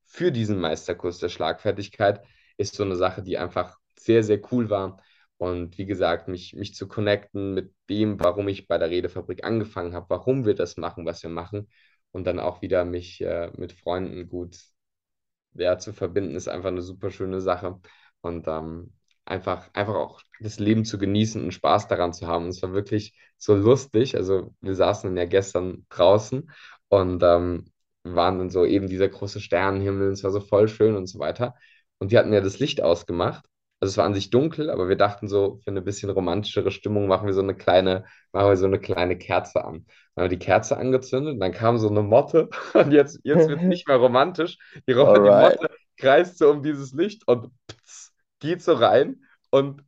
für 0.04 0.32
diesen 0.32 0.60
Meisterkurs 0.60 1.18
der 1.18 1.28
Schlagfertigkeit, 1.28 2.22
ist 2.56 2.74
so 2.74 2.84
eine 2.84 2.96
Sache, 2.96 3.22
die 3.22 3.38
einfach 3.38 3.78
sehr, 3.98 4.22
sehr 4.22 4.40
cool 4.52 4.70
war. 4.70 5.02
Und 5.36 5.76
wie 5.78 5.86
gesagt, 5.86 6.28
mich, 6.28 6.54
mich 6.54 6.74
zu 6.74 6.88
connecten 6.88 7.54
mit 7.54 7.74
dem, 7.90 8.18
warum 8.20 8.48
ich 8.48 8.68
bei 8.68 8.78
der 8.78 8.90
Redefabrik 8.90 9.44
angefangen 9.44 9.94
habe, 9.94 10.06
warum 10.08 10.46
wir 10.46 10.54
das 10.54 10.76
machen, 10.76 11.04
was 11.04 11.22
wir 11.22 11.30
machen. 11.30 11.68
Und 12.12 12.26
dann 12.26 12.40
auch 12.40 12.62
wieder 12.62 12.84
mich 12.84 13.20
äh, 13.20 13.50
mit 13.56 13.72
Freunden 13.72 14.28
gut 14.28 14.56
ja, 15.54 15.78
zu 15.78 15.92
verbinden, 15.92 16.34
ist 16.34 16.48
einfach 16.48 16.68
eine 16.68 16.82
super 16.82 17.10
schöne 17.10 17.40
Sache. 17.40 17.80
Und 18.20 18.46
ähm, 18.48 18.92
einfach, 19.26 19.68
einfach 19.74 19.94
auch 19.94 20.22
das 20.40 20.58
Leben 20.58 20.84
zu 20.84 20.98
genießen 20.98 21.42
und 21.44 21.52
Spaß 21.52 21.88
daran 21.88 22.12
zu 22.12 22.26
haben. 22.26 22.44
Und 22.44 22.50
es 22.50 22.62
war 22.62 22.72
wirklich 22.72 23.14
so 23.38 23.54
lustig. 23.54 24.16
Also 24.16 24.54
wir 24.60 24.74
saßen 24.74 25.10
dann 25.10 25.16
ja 25.18 25.26
gestern 25.26 25.86
draußen 25.90 26.50
und 26.88 27.22
ähm, 27.22 27.66
waren 28.04 28.38
dann 28.38 28.50
so 28.50 28.64
eben 28.64 28.88
dieser 28.88 29.08
große 29.08 29.40
Sternenhimmel, 29.40 30.12
es 30.12 30.22
war 30.24 30.30
so 30.30 30.40
voll 30.40 30.68
schön 30.68 30.96
und 30.96 31.06
so 31.08 31.18
weiter. 31.18 31.54
Und 31.98 32.12
die 32.12 32.18
hatten 32.18 32.32
ja 32.32 32.40
das 32.40 32.58
Licht 32.58 32.82
ausgemacht. 32.82 33.44
Also 33.80 33.92
es 33.92 33.96
war 33.98 34.06
an 34.06 34.14
sich 34.14 34.30
dunkel, 34.30 34.70
aber 34.70 34.88
wir 34.88 34.96
dachten 34.96 35.28
so, 35.28 35.60
für 35.62 35.70
eine 35.70 35.82
bisschen 35.82 36.08
romantischere 36.10 36.70
Stimmung 36.70 37.08
machen 37.08 37.26
wir 37.26 37.34
so 37.34 37.42
eine 37.42 37.54
kleine, 37.54 38.04
machen 38.32 38.48
wir 38.48 38.56
so 38.56 38.64
eine 38.66 38.78
kleine 38.80 39.18
Kerze 39.18 39.64
an. 39.64 39.84
Dann 40.14 40.24
haben 40.24 40.30
wir 40.30 40.36
die 40.38 40.44
Kerze 40.44 40.78
angezündet 40.78 41.34
und 41.34 41.40
dann 41.40 41.52
kam 41.52 41.76
so 41.78 41.88
eine 41.90 42.02
Motte 42.02 42.48
und 42.74 42.92
jetzt, 42.92 43.20
jetzt 43.24 43.48
wird 43.48 43.60
es 43.60 43.66
nicht 43.66 43.86
mehr 43.88 43.98
romantisch. 43.98 44.56
Die, 44.88 44.92
Ro- 44.92 45.12
die. 45.18 45.30
Motte 45.30 45.68
kreist 45.98 46.38
so 46.38 46.50
um 46.50 46.62
dieses 46.62 46.92
Licht 46.92 47.26
und 47.28 47.50
pts, 47.68 48.12
geht 48.46 48.62
so 48.62 48.74
rein 48.74 49.24
und 49.50 49.82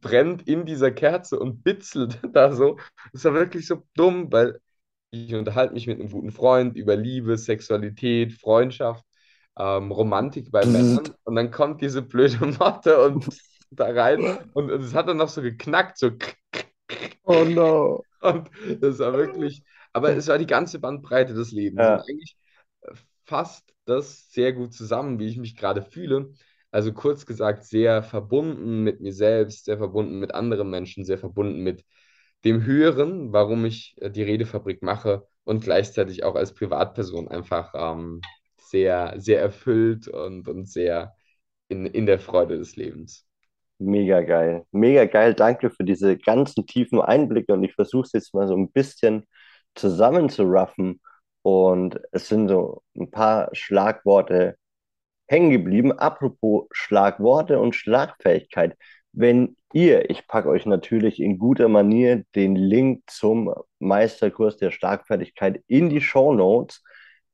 brennt 0.00 0.46
in 0.48 0.66
dieser 0.66 0.90
Kerze 0.92 1.38
und 1.38 1.62
bitzelt 1.64 2.20
da 2.32 2.52
so. 2.52 2.78
Das 3.12 3.24
war 3.24 3.34
wirklich 3.34 3.66
so 3.66 3.82
dumm, 3.94 4.32
weil 4.32 4.60
ich 5.10 5.34
unterhalte 5.34 5.74
mich 5.74 5.86
mit 5.86 6.00
einem 6.00 6.10
guten 6.10 6.30
Freund 6.32 6.76
über 6.76 6.96
Liebe, 6.96 7.36
Sexualität, 7.38 8.32
Freundschaft 8.34 9.04
ähm, 9.58 9.92
Romantik 9.92 10.50
bei 10.50 10.64
Männern 10.66 11.14
und 11.24 11.36
dann 11.36 11.50
kommt 11.50 11.82
diese 11.82 12.02
blöde 12.02 12.46
Motte 12.58 13.02
und 13.04 13.28
da 13.70 13.86
rein 13.90 14.28
und 14.52 14.70
es 14.70 14.94
hat 14.94 15.08
dann 15.08 15.18
noch 15.18 15.28
so 15.28 15.42
geknackt, 15.42 15.98
so 15.98 16.10
Oh 17.26 17.44
no. 17.44 18.04
und 18.20 18.50
das 18.80 18.98
war 18.98 19.12
wirklich, 19.14 19.62
aber 19.92 20.14
es 20.16 20.28
war 20.28 20.38
die 20.38 20.46
ganze 20.46 20.78
Bandbreite 20.78 21.34
des 21.34 21.52
Lebens 21.52 21.88
Ja. 21.88 21.92
und 21.92 22.00
eigentlich 22.08 22.36
äh, 22.82 22.92
fasst 23.24 23.74
das 23.84 24.30
sehr 24.32 24.52
gut 24.52 24.72
zusammen, 24.74 25.18
wie 25.18 25.26
ich 25.28 25.36
mich 25.38 25.56
gerade 25.56 25.82
fühle. 25.82 26.32
Also 26.72 26.92
kurz 26.92 27.26
gesagt, 27.26 27.64
sehr 27.64 28.02
verbunden 28.02 28.82
mit 28.82 29.00
mir 29.00 29.12
selbst, 29.12 29.66
sehr 29.66 29.78
verbunden 29.78 30.18
mit 30.18 30.34
anderen 30.34 30.70
Menschen, 30.70 31.04
sehr 31.04 31.18
verbunden 31.18 31.62
mit 31.62 31.84
dem 32.44 32.64
Höheren, 32.64 33.32
warum 33.32 33.64
ich 33.64 33.94
äh, 34.00 34.10
die 34.10 34.22
Redefabrik 34.22 34.82
mache 34.82 35.26
und 35.44 35.62
gleichzeitig 35.62 36.24
auch 36.24 36.34
als 36.34 36.54
Privatperson 36.54 37.28
einfach 37.28 37.72
ähm, 37.76 38.20
sehr, 38.58 39.14
sehr 39.18 39.40
erfüllt 39.40 40.08
und, 40.08 40.48
und 40.48 40.68
sehr 40.68 41.14
in, 41.68 41.86
in 41.86 42.06
der 42.06 42.18
Freude 42.18 42.58
des 42.58 42.76
Lebens. 42.76 43.26
Mega 43.78 44.22
geil. 44.22 44.64
Mega 44.72 45.04
geil. 45.06 45.34
Danke 45.34 45.70
für 45.70 45.84
diese 45.84 46.16
ganzen 46.16 46.66
tiefen 46.66 47.00
Einblicke. 47.00 47.52
Und 47.52 47.64
ich 47.64 47.74
versuche 47.74 48.04
es 48.04 48.12
jetzt 48.12 48.34
mal 48.34 48.46
so 48.46 48.56
ein 48.56 48.70
bisschen 48.70 49.26
zusammenzuraffen. 49.74 51.00
Und 51.42 52.00
es 52.12 52.28
sind 52.28 52.48
so 52.48 52.82
ein 52.96 53.10
paar 53.10 53.50
Schlagworte 53.52 54.56
hängen 55.32 55.50
geblieben. 55.50 55.92
Apropos 55.92 56.66
Schlagworte 56.72 57.58
und 57.58 57.74
Schlagfähigkeit. 57.74 58.76
Wenn 59.12 59.56
ihr, 59.72 60.10
ich 60.10 60.26
packe 60.28 60.48
euch 60.48 60.66
natürlich 60.66 61.20
in 61.20 61.38
guter 61.38 61.68
Manier 61.68 62.24
den 62.34 62.54
Link 62.54 63.02
zum 63.06 63.52
Meisterkurs 63.78 64.58
der 64.58 64.70
Schlagfertigkeit 64.70 65.62
in 65.66 65.88
die 65.88 66.02
Show 66.02 66.34
Notes. 66.34 66.82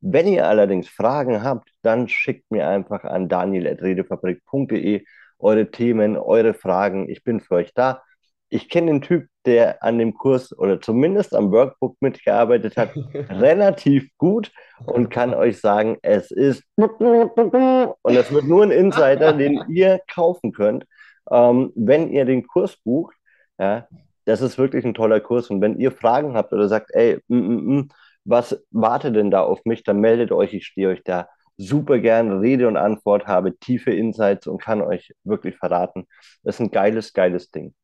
Wenn 0.00 0.28
ihr 0.28 0.46
allerdings 0.46 0.88
Fragen 0.88 1.42
habt, 1.42 1.70
dann 1.82 2.08
schickt 2.08 2.50
mir 2.50 2.68
einfach 2.68 3.02
an 3.02 3.28
daniel.redefabrik.de 3.28 5.04
eure 5.40 5.70
Themen, 5.70 6.16
eure 6.16 6.54
Fragen. 6.54 7.08
Ich 7.08 7.24
bin 7.24 7.40
für 7.40 7.56
euch 7.56 7.74
da. 7.74 8.02
Ich 8.50 8.68
kenne 8.68 8.92
den 8.92 9.02
Typ, 9.02 9.26
der 9.44 9.82
an 9.82 9.98
dem 9.98 10.14
Kurs 10.14 10.56
oder 10.56 10.80
zumindest 10.80 11.34
am 11.34 11.52
Workbook 11.52 11.96
mitgearbeitet 12.00 12.76
hat, 12.76 12.90
relativ 13.14 14.08
gut 14.16 14.50
und 14.86 15.10
kann 15.10 15.34
euch 15.34 15.60
sagen, 15.60 15.98
es 16.02 16.30
ist 16.30 16.64
und 16.76 18.16
es 18.16 18.32
wird 18.32 18.44
nur 18.44 18.62
ein 18.62 18.70
Insider, 18.70 19.32
den 19.32 19.62
ihr 19.68 20.00
kaufen 20.12 20.52
könnt, 20.52 20.84
ähm, 21.30 21.72
wenn 21.74 22.10
ihr 22.10 22.24
den 22.24 22.46
Kurs 22.46 22.76
bucht. 22.76 23.14
Ja, 23.58 23.88
das 24.24 24.42
ist 24.42 24.58
wirklich 24.58 24.84
ein 24.84 24.94
toller 24.94 25.20
Kurs 25.20 25.50
und 25.50 25.60
wenn 25.60 25.78
ihr 25.78 25.90
Fragen 25.90 26.34
habt 26.34 26.52
oder 26.52 26.68
sagt, 26.68 26.90
ey, 26.94 27.18
mm, 27.28 27.36
mm, 27.36 27.76
mm, 27.78 27.88
was 28.24 28.62
wartet 28.70 29.16
denn 29.16 29.30
da 29.30 29.42
auf 29.42 29.64
mich, 29.64 29.82
dann 29.84 30.00
meldet 30.00 30.32
euch, 30.32 30.52
ich 30.52 30.66
stehe 30.66 30.88
euch 30.88 31.02
da 31.02 31.28
super 31.56 31.98
gern 31.98 32.38
Rede 32.40 32.68
und 32.68 32.76
Antwort, 32.76 33.26
habe 33.26 33.56
tiefe 33.58 33.90
Insights 33.92 34.46
und 34.46 34.62
kann 34.62 34.80
euch 34.80 35.12
wirklich 35.24 35.56
verraten. 35.56 36.06
Das 36.42 36.56
ist 36.56 36.60
ein 36.60 36.70
geiles, 36.70 37.12
geiles 37.12 37.50
Ding. 37.50 37.74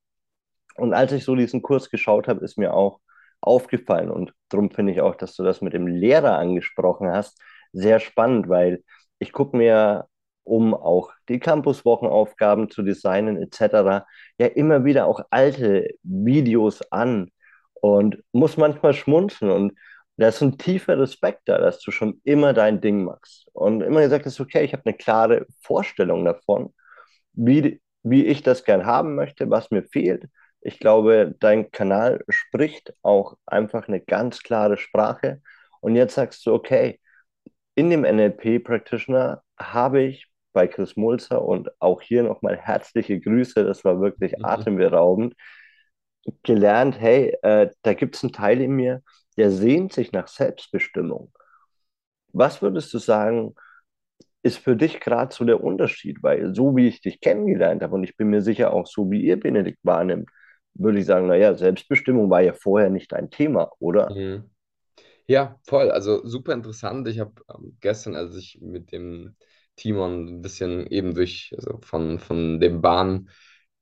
Und 0.77 0.95
als 0.95 1.13
ich 1.13 1.25
so 1.25 1.35
diesen 1.37 1.63
Kurs 1.63 1.91
geschaut 1.91 2.29
habe, 2.29 2.45
ist 2.45 2.59
mir 2.59 2.75
auch 2.75 3.01
aufgefallen 3.41 4.11
und 4.11 4.33
darum 4.49 4.71
finde 4.71 4.93
ich 4.93 5.01
auch, 5.01 5.15
dass 5.17 5.37
du 5.37 5.43
das 5.45 5.61
mit 5.61 5.75
dem 5.75 5.87
Lehrer 5.87 6.39
angesprochen 6.39 7.11
hast, 7.11 7.41
sehr 7.73 8.01
spannend, 8.01 8.49
weil 8.49 8.83
ich 9.19 9.33
gucke 9.33 9.57
mir, 9.57 10.07
um 10.45 10.75
auch 10.75 11.13
die 11.29 11.39
Campuswochenaufgaben 11.41 12.71
zu 12.71 12.83
designen 12.83 13.37
etc., 13.43 14.07
ja 14.39 14.47
immer 14.47 14.85
wieder 14.85 15.07
auch 15.07 15.21
alte 15.31 15.89
Videos 16.03 16.81
an 16.91 17.31
und 17.75 18.23
muss 18.33 18.57
manchmal 18.57 18.95
schmunzeln 18.95 19.51
und 19.51 19.73
da 20.17 20.29
ist 20.29 20.43
ein 20.43 20.59
tiefer 20.59 20.99
Respekt 20.99 21.43
da, 21.47 21.59
dass 21.59 21.81
du 21.81 21.91
schon 21.91 22.21
immer 22.25 22.53
dein 22.53 22.81
Ding 22.81 23.05
machst 23.05 23.49
und 23.53 23.83
immer 23.83 24.01
gesagt 24.03 24.27
hast, 24.27 24.41
okay, 24.41 24.65
ich 24.65 24.73
habe 24.73 24.85
eine 24.87 24.97
klare 24.97 25.47
Vorstellung 25.61 26.25
davon, 26.25 26.73
wie, 27.33 27.81
wie 28.03 28.25
ich 28.27 28.43
das 28.43 28.65
gern 28.65 28.87
haben 28.87 29.15
möchte, 29.17 29.51
was 29.51 29.71
mir 29.71 29.83
fehlt. 29.83 30.27
Ich 30.65 30.81
glaube, 30.81 31.37
dein 31.41 31.73
Kanal 31.73 32.25
spricht 32.31 32.95
auch 33.03 33.37
einfach 33.47 33.89
eine 33.89 34.03
ganz 34.03 34.41
klare 34.43 34.79
Sprache. 34.79 35.43
Und 35.83 35.97
jetzt 35.97 36.17
sagst 36.17 36.47
du, 36.47 36.55
okay, 36.55 37.01
in 37.77 37.91
dem 37.91 38.05
NLP 38.05 38.61
Practitioner 38.61 39.43
habe 39.59 40.03
ich 40.03 40.29
bei 40.53 40.69
Chris 40.69 40.97
Mulzer 40.97 41.43
und 41.43 41.71
auch 41.83 42.03
hier 42.03 42.23
nochmal 42.25 42.57
herzliche 42.59 43.21
Grüße, 43.21 43.65
das 43.65 43.85
war 43.85 44.01
wirklich 44.01 44.45
Mhm. 44.45 44.45
atemberaubend, 44.45 45.35
gelernt, 46.43 47.01
hey, 47.01 47.37
äh, 47.43 47.71
da 47.83 47.95
gibt 47.95 48.17
es 48.17 48.23
einen 48.25 48.33
Teil 48.33 48.61
in 48.61 48.73
mir, 48.73 49.03
der 49.37 49.51
sehnt 49.51 49.93
sich 49.93 50.13
nach 50.13 50.29
Selbstbestimmung. 50.29 51.33
Was 52.33 52.63
würdest 52.63 52.93
du 52.95 52.99
sagen, 52.99 53.55
ist 54.43 54.59
für 54.59 54.77
dich 54.77 55.01
gerade 55.01 55.35
so 55.35 55.45
der 55.45 55.63
Unterschied? 55.65 56.23
Weil 56.23 56.55
so 56.55 56.77
wie 56.77 56.89
ich 56.89 57.01
dich 57.03 57.21
kennengelernt 57.21 57.83
habe 57.83 57.95
und 57.97 58.05
ich 58.05 58.17
bin 58.17 58.29
mir 58.31 58.43
sicher 58.43 58.73
auch 58.73 58.87
so 58.87 59.11
wie 59.11 59.23
ihr 59.23 59.41
Benedikt 59.41 59.81
wahrnimmt, 59.85 60.31
würde 60.75 60.99
ich 61.01 61.07
sagen, 61.07 61.27
naja, 61.29 61.55
Selbstbestimmung 61.55 62.31
war 62.31 62.43
ja 62.43 62.53
vorher 62.55 62.91
nicht 62.91 63.15
ein 63.15 63.31
Thema, 63.31 63.71
oder? 63.79 64.17
Mhm. 64.17 64.51
Ja, 65.27 65.59
voll. 65.65 65.91
Also 65.91 66.27
super 66.27 66.53
interessant. 66.55 67.09
Ich 67.09 67.21
habe 67.21 67.35
ähm, 67.55 67.77
gestern, 67.81 68.17
als 68.17 68.37
ich 68.37 68.59
mit 68.63 68.93
dem 68.93 69.37
Timon 69.77 70.29
ein 70.29 70.43
bisschen 70.43 70.87
eben 70.89 71.15
durch, 71.15 71.53
also 71.57 71.81
von, 71.83 72.19
von 72.21 72.61
dem 72.61 72.83
Bahn, 72.83 73.31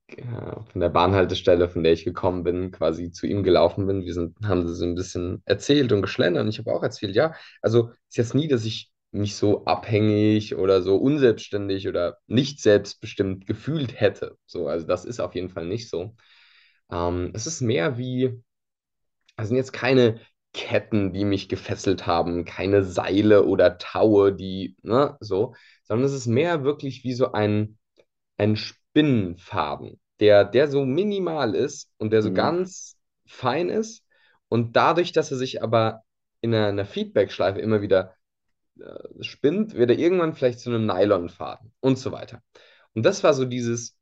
äh, 0.08 0.22
von 0.24 0.80
der 0.80 0.90
Bahnhaltestelle, 0.90 1.68
von 1.68 1.84
der 1.84 1.92
ich 1.94 2.04
gekommen 2.04 2.44
bin, 2.44 2.70
quasi 2.72 3.12
zu 3.12 3.26
ihm 3.26 3.42
gelaufen 3.44 3.86
bin, 3.86 4.04
wir 4.04 4.14
sind, 4.14 4.36
haben 4.46 4.68
so 4.68 4.84
ein 4.84 4.94
bisschen 4.94 5.42
erzählt 5.46 5.92
und 5.92 6.02
geschlendert 6.02 6.44
und 6.44 6.50
ich 6.50 6.58
habe 6.60 6.72
auch 6.74 6.82
erzählt, 6.82 7.16
ja, 7.16 7.34
also 7.62 7.90
ist 8.08 8.16
jetzt 8.18 8.34
nie, 8.34 8.48
dass 8.48 8.64
ich 8.64 8.92
mich 9.12 9.36
so 9.36 9.64
abhängig 9.66 10.56
oder 10.56 10.82
so 10.82 10.96
unselbstständig 10.96 11.88
oder 11.88 12.18
nicht 12.28 12.60
selbstbestimmt 12.60 13.46
gefühlt 13.46 14.00
hätte. 14.00 14.38
So, 14.46 14.68
also 14.68 14.86
das 14.86 15.04
ist 15.04 15.20
auf 15.20 15.34
jeden 15.34 15.50
Fall 15.50 15.66
nicht 15.66 15.90
so. 15.90 16.16
Ähm, 16.90 17.30
es 17.34 17.46
ist 17.46 17.60
mehr 17.60 17.98
wie 17.98 18.42
es 19.36 19.48
sind 19.48 19.56
jetzt 19.56 19.72
keine 19.72 20.20
Ketten, 20.52 21.12
die 21.12 21.24
mich 21.24 21.48
gefesselt 21.48 22.06
haben, 22.06 22.44
keine 22.44 22.84
Seile 22.84 23.44
oder 23.46 23.78
Taue, 23.78 24.34
die, 24.34 24.76
ne, 24.82 25.16
so, 25.20 25.54
sondern 25.84 26.06
es 26.06 26.12
ist 26.12 26.26
mehr 26.26 26.64
wirklich 26.64 27.04
wie 27.04 27.14
so 27.14 27.32
ein, 27.32 27.78
ein 28.38 28.56
Spinnenfaden, 28.56 30.00
der, 30.20 30.44
der 30.44 30.68
so 30.68 30.84
minimal 30.84 31.54
ist 31.54 31.90
und 31.98 32.12
der 32.12 32.22
so 32.22 32.32
Mhm. 32.32 32.32
ganz 32.32 32.96
fein 33.26 33.68
ist 33.70 34.04
und 34.48 34.76
dadurch, 34.76 35.12
dass 35.12 35.30
er 35.30 35.38
sich 35.38 35.62
aber 35.62 36.02
in 36.42 36.54
einer, 36.54 36.68
einer 36.68 36.86
Feedback-Schleife 36.86 37.60
immer 37.60 37.82
wieder 37.82 38.14
äh, 38.80 39.22
spinnt, 39.24 39.74
wird 39.74 39.90
er 39.90 39.98
irgendwann 39.98 40.34
vielleicht 40.34 40.60
zu 40.60 40.70
einem 40.70 40.86
Nylonfaden 40.86 41.72
und 41.80 41.98
so 41.98 42.12
weiter. 42.12 42.42
Und 42.94 43.04
das 43.04 43.24
war 43.24 43.34
so 43.34 43.44
dieses, 43.44 43.96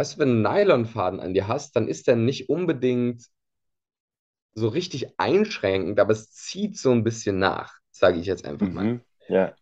weißt 0.00 0.14
du, 0.14 0.18
wenn 0.20 0.42
du 0.42 0.48
einen 0.48 0.56
Nylonfaden 0.56 1.20
an 1.20 1.34
dir 1.34 1.46
hast, 1.46 1.76
dann 1.76 1.86
ist 1.86 2.06
der 2.06 2.16
nicht 2.16 2.48
unbedingt 2.48 3.26
so 4.54 4.68
richtig 4.68 5.18
einschränkend, 5.18 6.00
aber 6.00 6.12
es 6.12 6.32
zieht 6.32 6.78
so 6.78 6.90
ein 6.90 7.04
bisschen 7.04 7.38
nach, 7.38 7.74
sage 7.90 8.18
ich 8.18 8.24
jetzt 8.24 8.46
einfach 8.46 8.70
mal. 8.70 8.84
Mhm. 8.84 9.00
Ja. 9.28 9.54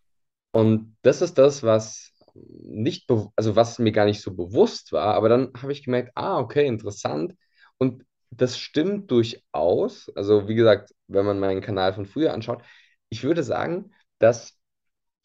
Und 0.51 0.95
das 1.01 1.21
ist 1.21 1.37
das, 1.37 1.61
was 1.61 2.13
nicht, 2.33 3.11
also 3.35 3.57
was 3.57 3.79
mir 3.79 3.91
gar 3.91 4.05
nicht 4.05 4.21
so 4.21 4.33
bewusst 4.33 4.93
war, 4.93 5.13
aber 5.13 5.27
dann 5.27 5.51
habe 5.61 5.73
ich 5.73 5.83
gemerkt, 5.83 6.11
ah, 6.15 6.39
okay, 6.39 6.65
interessant. 6.65 7.35
Und 7.77 8.05
das 8.31 8.57
stimmt 8.57 9.11
durchaus. 9.11 10.09
Also 10.15 10.47
wie 10.47 10.55
gesagt, 10.55 10.95
wenn 11.07 11.25
man 11.25 11.41
meinen 11.41 11.59
Kanal 11.59 11.91
von 11.91 12.05
früher 12.05 12.33
anschaut, 12.33 12.63
ich 13.09 13.23
würde 13.23 13.43
sagen, 13.43 13.91
dass, 14.19 14.57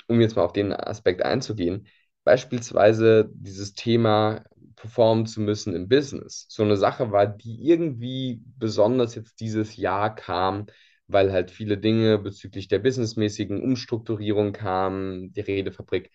um 0.09 0.21
jetzt 0.21 0.35
mal 0.35 0.44
auf 0.44 0.52
den 0.52 0.73
Aspekt 0.73 1.23
einzugehen, 1.23 1.87
beispielsweise 2.25 3.30
dieses 3.33 3.75
Thema 3.75 4.42
performen 4.76 5.26
zu 5.26 5.40
müssen 5.40 5.75
im 5.75 5.88
Business, 5.88 6.47
so 6.49 6.62
eine 6.62 6.76
Sache 6.76 7.12
war, 7.12 7.26
die 7.26 7.66
irgendwie 7.69 8.43
besonders 8.59 9.14
jetzt 9.14 9.40
dieses 9.40 9.76
Jahr 9.76 10.14
kam, 10.14 10.66
weil 11.07 11.33
halt 11.33 11.50
viele 11.50 11.78
Dinge 11.78 12.19
bezüglich 12.19 12.69
der 12.69 12.78
businessmäßigen 12.78 13.62
Umstrukturierung 13.62 14.52
kamen. 14.52 15.33
Die 15.33 15.40
Redefabrik 15.40 16.11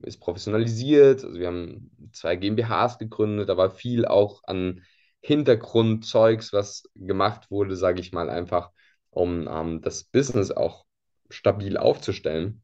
ist 0.00 0.20
professionalisiert. 0.20 1.24
Also 1.24 1.38
wir 1.38 1.46
haben 1.48 1.90
zwei 2.12 2.36
GmbHs 2.36 2.98
gegründet, 2.98 3.48
war 3.48 3.70
viel 3.70 4.06
auch 4.06 4.42
an 4.44 4.82
Hintergrundzeugs, 5.20 6.52
was 6.52 6.84
gemacht 6.94 7.50
wurde, 7.50 7.76
sage 7.76 8.00
ich 8.00 8.12
mal 8.12 8.30
einfach, 8.30 8.70
um 9.10 9.46
ähm, 9.48 9.82
das 9.82 10.04
Business 10.04 10.50
auch 10.50 10.86
stabil 11.28 11.76
aufzustellen. 11.76 12.62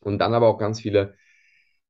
Und 0.00 0.18
dann 0.18 0.34
aber 0.34 0.48
auch 0.48 0.58
ganz 0.58 0.80
viele 0.80 1.14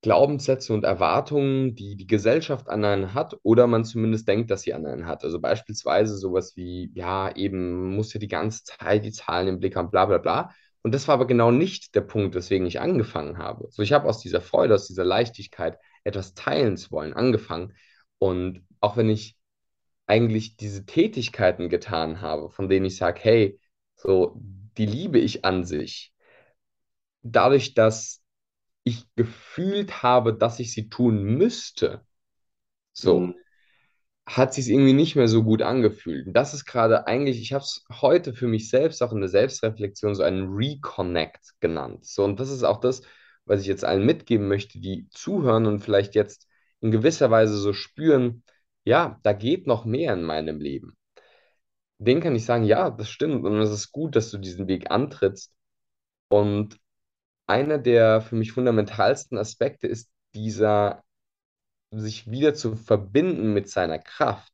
Glaubenssätze 0.04 0.74
und 0.74 0.84
Erwartungen, 0.84 1.74
die 1.74 1.96
die 1.96 2.06
Gesellschaft 2.06 2.68
an 2.68 2.84
einen 2.84 3.14
hat 3.14 3.38
oder 3.42 3.66
man 3.66 3.86
zumindest 3.86 4.28
denkt, 4.28 4.50
dass 4.50 4.60
sie 4.60 4.74
an 4.74 4.84
einen 4.84 5.06
hat. 5.06 5.24
Also 5.24 5.40
beispielsweise 5.40 6.18
sowas 6.18 6.56
wie, 6.56 6.90
ja, 6.94 7.34
eben 7.34 7.96
muss 7.96 8.12
ja 8.12 8.20
die 8.20 8.28
ganze 8.28 8.64
Zeit 8.64 9.02
die 9.06 9.12
Zahlen 9.12 9.48
im 9.48 9.60
Blick 9.60 9.76
haben, 9.76 9.90
bla 9.90 10.04
bla 10.04 10.18
bla. 10.18 10.50
Und 10.82 10.94
das 10.94 11.08
war 11.08 11.14
aber 11.14 11.26
genau 11.26 11.50
nicht 11.50 11.94
der 11.94 12.02
Punkt, 12.02 12.34
weswegen 12.34 12.66
ich 12.66 12.80
angefangen 12.80 13.38
habe. 13.38 13.66
So, 13.70 13.80
ich 13.80 13.94
habe 13.94 14.06
aus 14.06 14.18
dieser 14.20 14.42
Freude, 14.42 14.74
aus 14.74 14.86
dieser 14.86 15.06
Leichtigkeit, 15.06 15.78
etwas 16.04 16.34
teilen 16.34 16.76
zu 16.76 16.90
wollen, 16.90 17.14
angefangen. 17.14 17.72
Und 18.18 18.62
auch 18.80 18.98
wenn 18.98 19.08
ich 19.08 19.38
eigentlich 20.06 20.58
diese 20.58 20.84
Tätigkeiten 20.84 21.70
getan 21.70 22.20
habe, 22.20 22.50
von 22.50 22.68
denen 22.68 22.84
ich 22.84 22.98
sage, 22.98 23.20
hey, 23.22 23.60
so, 23.96 24.38
die 24.76 24.84
liebe 24.84 25.18
ich 25.18 25.46
an 25.46 25.64
sich, 25.64 26.12
dadurch, 27.22 27.72
dass 27.72 28.20
ich 28.84 29.06
gefühlt 29.16 30.02
habe, 30.02 30.34
dass 30.34 30.60
ich 30.60 30.72
sie 30.72 30.88
tun 30.90 31.22
müsste, 31.24 32.04
so, 32.94 33.20
Mhm. 33.20 33.34
hat 34.26 34.54
sich 34.54 34.68
irgendwie 34.70 34.94
nicht 34.94 35.16
mehr 35.16 35.28
so 35.28 35.42
gut 35.44 35.62
angefühlt. 35.62 36.26
Und 36.26 36.32
das 36.34 36.54
ist 36.54 36.64
gerade 36.64 37.06
eigentlich, 37.06 37.40
ich 37.42 37.52
habe 37.52 37.62
es 37.64 37.84
heute 38.00 38.32
für 38.34 38.46
mich 38.48 38.70
selbst 38.70 39.02
auch 39.02 39.12
in 39.12 39.20
der 39.20 39.28
Selbstreflexion 39.28 40.14
so 40.14 40.22
einen 40.22 40.48
Reconnect 40.54 41.54
genannt. 41.60 42.06
So, 42.06 42.24
und 42.24 42.40
das 42.40 42.50
ist 42.50 42.62
auch 42.64 42.80
das, 42.80 43.02
was 43.44 43.60
ich 43.60 43.66
jetzt 43.66 43.84
allen 43.84 44.04
mitgeben 44.06 44.48
möchte, 44.48 44.80
die 44.80 45.08
zuhören 45.10 45.66
und 45.66 45.80
vielleicht 45.80 46.14
jetzt 46.14 46.48
in 46.80 46.90
gewisser 46.90 47.30
Weise 47.30 47.56
so 47.58 47.72
spüren, 47.74 48.42
ja, 48.84 49.18
da 49.22 49.32
geht 49.34 49.66
noch 49.66 49.84
mehr 49.84 50.14
in 50.14 50.22
meinem 50.22 50.58
Leben. 50.60 50.96
Den 51.98 52.20
kann 52.20 52.36
ich 52.36 52.44
sagen, 52.44 52.64
ja, 52.64 52.90
das 52.90 53.08
stimmt 53.10 53.44
und 53.44 53.58
es 53.60 53.70
ist 53.70 53.92
gut, 53.92 54.16
dass 54.16 54.30
du 54.30 54.38
diesen 54.38 54.68
Weg 54.68 54.90
antrittst. 54.90 55.52
Und 56.28 56.78
einer 57.46 57.78
der 57.78 58.20
für 58.22 58.36
mich 58.36 58.52
fundamentalsten 58.52 59.38
Aspekte 59.38 59.86
ist 59.86 60.10
dieser 60.34 61.02
sich 61.90 62.30
wieder 62.30 62.54
zu 62.54 62.76
verbinden 62.76 63.52
mit 63.54 63.68
seiner 63.70 63.98
Kraft. 63.98 64.52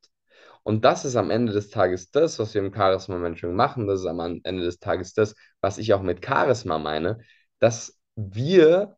Und 0.62 0.84
das 0.84 1.04
ist 1.04 1.16
am 1.16 1.30
Ende 1.30 1.52
des 1.52 1.70
Tages 1.70 2.10
das, 2.10 2.38
was 2.38 2.54
wir 2.54 2.62
im 2.62 2.74
Charisma 2.74 3.16
Mentoring 3.18 3.56
machen. 3.56 3.86
Das 3.86 4.00
ist 4.00 4.06
am 4.06 4.20
Ende 4.44 4.62
des 4.64 4.78
Tages 4.78 5.14
das, 5.14 5.34
was 5.60 5.78
ich 5.78 5.94
auch 5.94 6.02
mit 6.02 6.24
Charisma 6.24 6.78
meine, 6.78 7.18
dass 7.60 7.98
wir, 8.16 8.96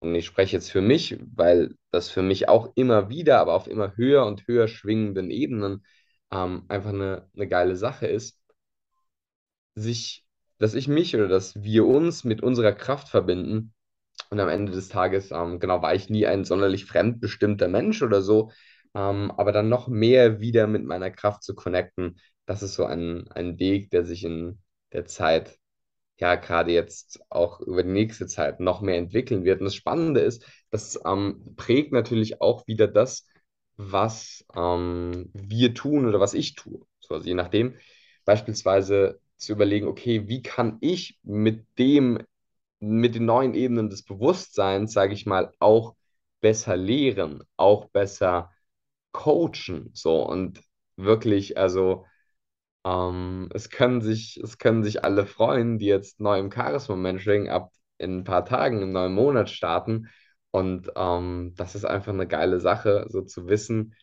und 0.00 0.14
ich 0.14 0.26
spreche 0.26 0.56
jetzt 0.56 0.70
für 0.70 0.80
mich, 0.82 1.18
weil 1.34 1.74
das 1.90 2.10
für 2.10 2.22
mich 2.22 2.48
auch 2.48 2.72
immer 2.76 3.08
wieder, 3.08 3.40
aber 3.40 3.54
auf 3.54 3.66
immer 3.66 3.96
höher 3.96 4.26
und 4.26 4.46
höher 4.46 4.68
schwingenden 4.68 5.30
Ebenen 5.30 5.84
ähm, 6.30 6.64
einfach 6.68 6.90
eine, 6.90 7.28
eine 7.34 7.48
geile 7.48 7.76
Sache 7.76 8.06
ist, 8.06 8.38
sich, 9.74 10.25
dass 10.58 10.74
ich 10.74 10.88
mich 10.88 11.14
oder 11.14 11.28
dass 11.28 11.62
wir 11.62 11.86
uns 11.86 12.24
mit 12.24 12.42
unserer 12.42 12.72
Kraft 12.72 13.08
verbinden 13.08 13.74
und 14.30 14.40
am 14.40 14.48
Ende 14.48 14.72
des 14.72 14.88
Tages, 14.88 15.30
ähm, 15.30 15.60
genau, 15.60 15.82
war 15.82 15.94
ich 15.94 16.10
nie 16.10 16.26
ein 16.26 16.44
sonderlich 16.44 16.84
fremdbestimmter 16.86 17.68
Mensch 17.68 18.02
oder 18.02 18.22
so, 18.22 18.50
ähm, 18.94 19.30
aber 19.36 19.52
dann 19.52 19.68
noch 19.68 19.88
mehr 19.88 20.40
wieder 20.40 20.66
mit 20.66 20.84
meiner 20.84 21.10
Kraft 21.10 21.42
zu 21.42 21.54
connecten, 21.54 22.18
das 22.46 22.62
ist 22.62 22.74
so 22.74 22.84
ein, 22.86 23.28
ein 23.32 23.58
Weg, 23.58 23.90
der 23.90 24.04
sich 24.04 24.24
in 24.24 24.58
der 24.92 25.04
Zeit, 25.06 25.58
ja, 26.18 26.34
gerade 26.36 26.72
jetzt 26.72 27.20
auch 27.30 27.60
über 27.60 27.82
die 27.82 27.90
nächste 27.90 28.26
Zeit 28.26 28.60
noch 28.60 28.80
mehr 28.80 28.96
entwickeln 28.96 29.44
wird. 29.44 29.60
Und 29.60 29.66
das 29.66 29.74
Spannende 29.74 30.20
ist, 30.20 30.44
das 30.70 30.98
ähm, 31.06 31.54
prägt 31.56 31.92
natürlich 31.92 32.40
auch 32.40 32.66
wieder 32.66 32.88
das, 32.88 33.26
was 33.76 34.44
ähm, 34.54 35.30
wir 35.34 35.74
tun 35.74 36.06
oder 36.06 36.20
was 36.20 36.34
ich 36.34 36.54
tue. 36.54 36.80
So, 37.00 37.14
also 37.14 37.26
je 37.26 37.34
nachdem, 37.34 37.76
beispielsweise 38.24 39.20
zu 39.36 39.52
überlegen, 39.52 39.86
okay, 39.88 40.28
wie 40.28 40.42
kann 40.42 40.78
ich 40.80 41.18
mit 41.22 41.66
dem 41.78 42.20
mit 42.80 43.14
den 43.14 43.24
neuen 43.26 43.54
Ebenen 43.54 43.90
des 43.90 44.04
Bewusstseins, 44.04 44.92
sage 44.92 45.14
ich 45.14 45.26
mal, 45.26 45.52
auch 45.60 45.96
besser 46.40 46.76
lehren, 46.76 47.42
auch 47.56 47.86
besser 47.90 48.52
coachen. 49.12 49.90
So 49.94 50.22
und 50.26 50.62
wirklich, 50.96 51.58
also 51.58 52.06
ähm, 52.84 53.48
es 53.54 53.70
können 53.70 54.00
sich, 54.02 54.38
es 54.42 54.58
können 54.58 54.84
sich 54.84 55.04
alle 55.04 55.26
freuen, 55.26 55.78
die 55.78 55.86
jetzt 55.86 56.20
neu 56.20 56.38
im 56.38 56.52
Charisma-Mentoring 56.52 57.48
ab 57.48 57.72
in 57.98 58.18
ein 58.18 58.24
paar 58.24 58.44
Tagen, 58.44 58.82
im 58.82 58.92
neuen 58.92 59.14
Monat 59.14 59.50
starten. 59.50 60.08
Und 60.50 60.90
ähm, 60.96 61.54
das 61.56 61.74
ist 61.74 61.84
einfach 61.84 62.12
eine 62.12 62.26
geile 62.28 62.60
Sache, 62.60 63.06
so 63.08 63.22
zu 63.22 63.48
wissen, 63.48 63.94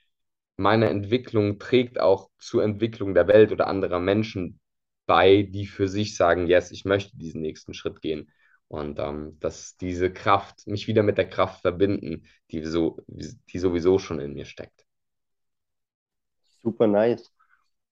meine 0.58 0.90
Entwicklung 0.90 1.60
trägt 1.60 2.00
auch 2.00 2.30
zur 2.38 2.64
Entwicklung 2.64 3.14
der 3.16 3.28
Welt 3.28 3.52
oder 3.52 3.68
anderer 3.68 4.00
Menschen 4.00 4.60
bei, 5.06 5.44
die 5.44 5.68
für 5.68 5.88
sich 5.88 6.16
sagen, 6.16 6.48
yes, 6.48 6.72
ich 6.72 6.86
möchte 6.86 7.18
diesen 7.18 7.42
nächsten 7.42 7.74
Schritt 7.74 8.02
gehen. 8.02 8.32
Und 8.68 9.00
ähm, 9.00 9.38
dass 9.40 9.78
diese 9.78 10.12
Kraft, 10.12 10.66
mich 10.66 10.88
wieder 10.88 11.04
mit 11.04 11.18
der 11.18 11.30
Kraft 11.30 11.62
verbinden, 11.62 12.24
die, 12.52 12.64
so, 12.66 12.98
die 13.08 13.60
sowieso 13.60 14.00
schon 14.00 14.20
in 14.20 14.34
mir 14.34 14.46
steckt. 14.46 14.86
Super 16.62 16.88
nice. 16.88 17.32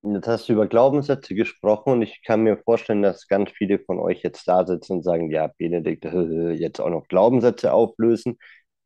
Jetzt 0.03 0.27
hast 0.27 0.49
du 0.49 0.53
über 0.53 0.65
Glaubenssätze 0.67 1.35
gesprochen 1.35 1.93
und 1.93 2.01
ich 2.01 2.23
kann 2.23 2.41
mir 2.41 2.57
vorstellen, 2.57 3.03
dass 3.03 3.27
ganz 3.27 3.51
viele 3.51 3.77
von 3.79 3.99
euch 3.99 4.23
jetzt 4.23 4.47
da 4.47 4.65
sitzen 4.65 4.93
und 4.93 5.03
sagen, 5.03 5.29
ja, 5.29 5.47
Benedikt, 5.59 6.05
jetzt 6.59 6.79
auch 6.79 6.89
noch 6.89 7.07
Glaubenssätze 7.07 7.71
auflösen, 7.71 8.39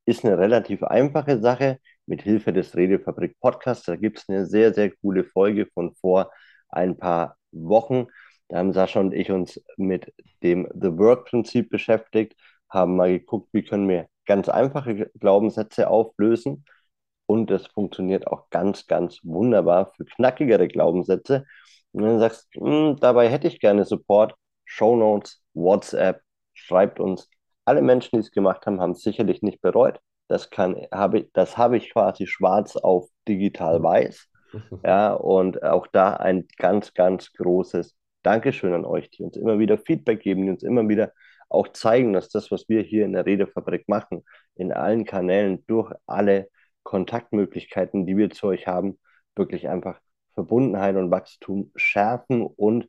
ist 0.05 0.25
eine 0.25 0.37
relativ 0.37 0.83
einfache 0.83 1.39
Sache 1.39 1.79
mit 2.05 2.21
Hilfe 2.23 2.51
des 2.51 2.75
Redefabrik 2.75 3.39
Podcasts. 3.39 3.85
Da 3.85 3.95
gibt 3.95 4.19
es 4.19 4.29
eine 4.29 4.45
sehr, 4.45 4.73
sehr 4.73 4.91
coole 4.91 5.23
Folge 5.23 5.67
von 5.73 5.95
vor 5.95 6.31
ein 6.69 6.97
paar 6.97 7.37
Wochen. 7.51 8.07
Da 8.47 8.57
haben 8.57 8.73
Sascha 8.73 8.99
und 8.99 9.13
ich 9.13 9.31
uns 9.31 9.61
mit 9.77 10.13
dem 10.43 10.67
The 10.73 10.97
Work-Prinzip 10.97 11.69
beschäftigt, 11.69 12.35
haben 12.69 12.95
mal 12.95 13.11
geguckt, 13.17 13.49
wie 13.53 13.63
können 13.63 13.89
wir 13.89 14.07
ganz 14.25 14.49
einfache 14.49 15.09
Glaubenssätze 15.19 15.89
auflösen. 15.89 16.65
Und 17.27 17.49
das 17.49 17.67
funktioniert 17.67 18.27
auch 18.27 18.49
ganz, 18.49 18.87
ganz 18.87 19.19
wunderbar 19.23 19.91
für 19.95 20.05
knackigere 20.05 20.67
Glaubenssätze. 20.67 21.45
Und 21.91 22.03
wenn 22.03 22.13
du 22.15 22.19
sagst, 22.19 22.47
hm, 22.55 22.97
dabei 22.99 23.29
hätte 23.29 23.47
ich 23.47 23.59
gerne 23.59 23.85
Support, 23.85 24.35
Show 24.65 24.95
Notes, 24.95 25.41
WhatsApp, 25.53 26.21
schreibt 26.53 26.99
uns. 26.99 27.29
Alle 27.65 27.81
Menschen, 27.81 28.17
die 28.17 28.19
es 28.19 28.31
gemacht 28.31 28.65
haben, 28.65 28.79
haben 28.79 28.91
es 28.91 29.01
sicherlich 29.01 29.41
nicht 29.41 29.61
bereut. 29.61 29.99
Das 30.27 30.49
kann, 30.49 30.75
habe 30.91 31.29
das 31.33 31.57
habe 31.57 31.77
ich 31.77 31.91
quasi 31.91 32.27
schwarz 32.27 32.75
auf 32.75 33.09
digital 33.27 33.81
weiß. 33.81 34.27
Ja, 34.83 35.13
und 35.13 35.63
auch 35.63 35.87
da 35.87 36.13
ein 36.15 36.47
ganz, 36.57 36.93
ganz 36.93 37.33
großes 37.33 37.95
Dankeschön 38.23 38.73
an 38.73 38.85
euch, 38.85 39.09
die 39.11 39.23
uns 39.23 39.37
immer 39.37 39.59
wieder 39.59 39.77
Feedback 39.77 40.21
geben, 40.21 40.43
die 40.43 40.51
uns 40.51 40.63
immer 40.63 40.87
wieder 40.87 41.11
auch 41.49 41.69
zeigen, 41.69 42.13
dass 42.13 42.29
das, 42.29 42.51
was 42.51 42.69
wir 42.69 42.81
hier 42.81 43.05
in 43.05 43.13
der 43.13 43.25
Redefabrik 43.25 43.87
machen, 43.87 44.23
in 44.55 44.71
allen 44.71 45.05
Kanälen 45.05 45.63
durch 45.67 45.93
alle 46.07 46.49
Kontaktmöglichkeiten, 46.83 48.05
die 48.05 48.17
wir 48.17 48.29
zu 48.29 48.47
euch 48.47 48.67
haben, 48.67 48.99
wirklich 49.35 49.67
einfach 49.69 49.99
Verbundenheit 50.33 50.95
und 50.95 51.11
Wachstum 51.11 51.71
schärfen 51.75 52.43
und 52.43 52.87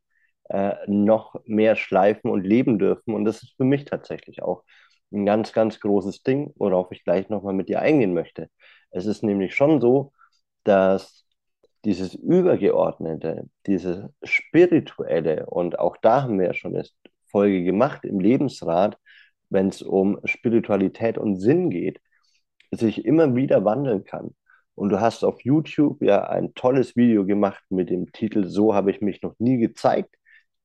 äh, 0.51 0.75
noch 0.87 1.37
mehr 1.45 1.77
schleifen 1.77 2.31
und 2.31 2.45
leben 2.45 2.79
dürfen. 2.79 3.15
Und 3.15 3.25
das 3.25 3.43
ist 3.43 3.57
für 3.57 3.65
mich 3.65 3.85
tatsächlich 3.85 4.43
auch 4.43 4.65
ein 5.13 5.27
ganz, 5.27 5.53
ganz 5.53 5.81
großes 5.81 6.23
Ding, 6.23 6.53
worauf 6.57 6.91
ich 6.93 7.05
gleich 7.05 7.29
nochmal 7.29 7.55
mit 7.55 7.69
dir 7.69 7.81
eingehen 7.81 8.15
möchte. 8.15 8.51
Es 8.91 9.07
ist 9.07 9.23
nämlich 9.23 9.55
schon 9.55 9.81
so, 9.81 10.13
dass 10.65 11.26
dieses 11.87 12.15
Übergeordnete, 12.15 13.49
dieses 13.67 14.05
Spirituelle, 14.25 15.47
und 15.47 15.79
auch 15.79 15.97
da 15.97 16.23
haben 16.23 16.39
wir 16.39 16.47
ja 16.47 16.55
schon 16.55 16.75
eine 16.75 16.85
Folge 17.31 17.63
gemacht 17.63 18.05
im 18.05 18.19
Lebensrat, 18.19 18.99
wenn 19.51 19.69
es 19.69 19.83
um 19.83 20.19
Spiritualität 20.25 21.17
und 21.17 21.37
Sinn 21.37 21.71
geht, 21.71 22.01
sich 22.73 23.05
immer 23.05 23.37
wieder 23.37 23.65
wandeln 23.65 24.03
kann. 24.03 24.35
Und 24.75 24.89
du 24.91 25.01
hast 25.01 25.23
auf 25.25 25.43
YouTube 25.45 26.03
ja 26.03 26.29
ein 26.29 26.55
tolles 26.55 26.97
Video 26.97 27.25
gemacht 27.25 27.63
mit 27.71 27.89
dem 27.89 28.11
Titel 28.11 28.47
So 28.47 28.75
habe 28.75 28.91
ich 28.91 29.01
mich 29.01 29.23
noch 29.23 29.35
nie 29.39 29.59
gezeigt. 29.59 30.13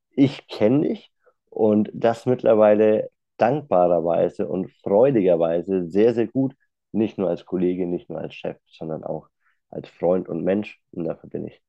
Ich 0.10 0.48
kenne 0.48 0.88
dich 0.88 1.12
und 1.50 1.92
das 1.94 2.26
mittlerweile 2.26 3.12
dankbarerweise 3.38 4.48
und 4.48 4.72
freudigerweise 4.84 5.88
sehr, 5.88 6.16
sehr 6.16 6.28
gut, 6.28 6.56
nicht 6.92 7.20
nur 7.20 7.30
als 7.30 7.46
Kollege, 7.46 7.86
nicht 7.86 8.10
nur 8.10 8.20
als 8.20 8.34
Chef, 8.34 8.58
sondern 8.66 9.04
auch 9.04 9.30
als 9.72 9.90
Freund 9.90 10.30
und 10.30 10.44
Mensch. 10.44 10.82
Und 10.92 11.06
dafür 11.06 11.30
bin 11.30 11.48
ich 11.48 11.62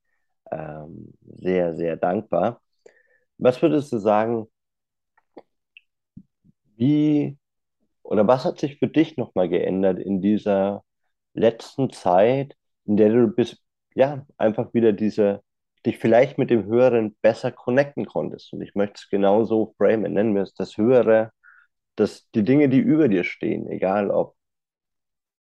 ähm, 0.51 1.15
sehr, 1.23 1.75
sehr 1.77 1.97
dankbar. 1.97 2.62
Was 3.38 3.62
würdest 3.62 3.93
du 3.93 3.99
sagen, 3.99 4.47
wie 6.77 7.38
oder 8.03 8.27
was 8.27 8.45
hat 8.45 8.59
sich 8.59 8.79
für 8.79 8.88
dich 8.88 9.17
nochmal 9.17 9.49
geändert 9.49 9.99
in 9.99 10.21
dieser 10.23 10.85
letzten 11.35 11.91
Zeit, 11.91 12.57
in 12.85 12.97
der 12.97 13.11
du 13.11 13.29
bist, 13.29 13.62
ja, 13.95 14.27
einfach 14.37 14.75
wieder 14.75 14.93
diese, 14.93 15.43
dich 15.87 15.99
vielleicht 15.99 16.38
mit 16.38 16.51
dem 16.51 16.65
Höheren 16.67 17.17
besser 17.23 17.53
connecten 17.53 18.07
konntest? 18.07 18.53
Und 18.53 18.62
ich 18.62 18.75
möchte 18.75 18.97
es 18.97 19.09
genauso 19.09 19.75
framen, 19.79 20.15
nennen 20.15 20.35
wir 20.35 20.43
es 20.43 20.55
das 20.55 20.77
Höhere, 20.77 21.33
das, 21.97 22.29
die 22.35 22.45
Dinge, 22.45 22.69
die 22.69 22.79
über 22.81 23.09
dir 23.09 23.25
stehen, 23.25 23.69
egal 23.69 24.11
ob 24.11 24.37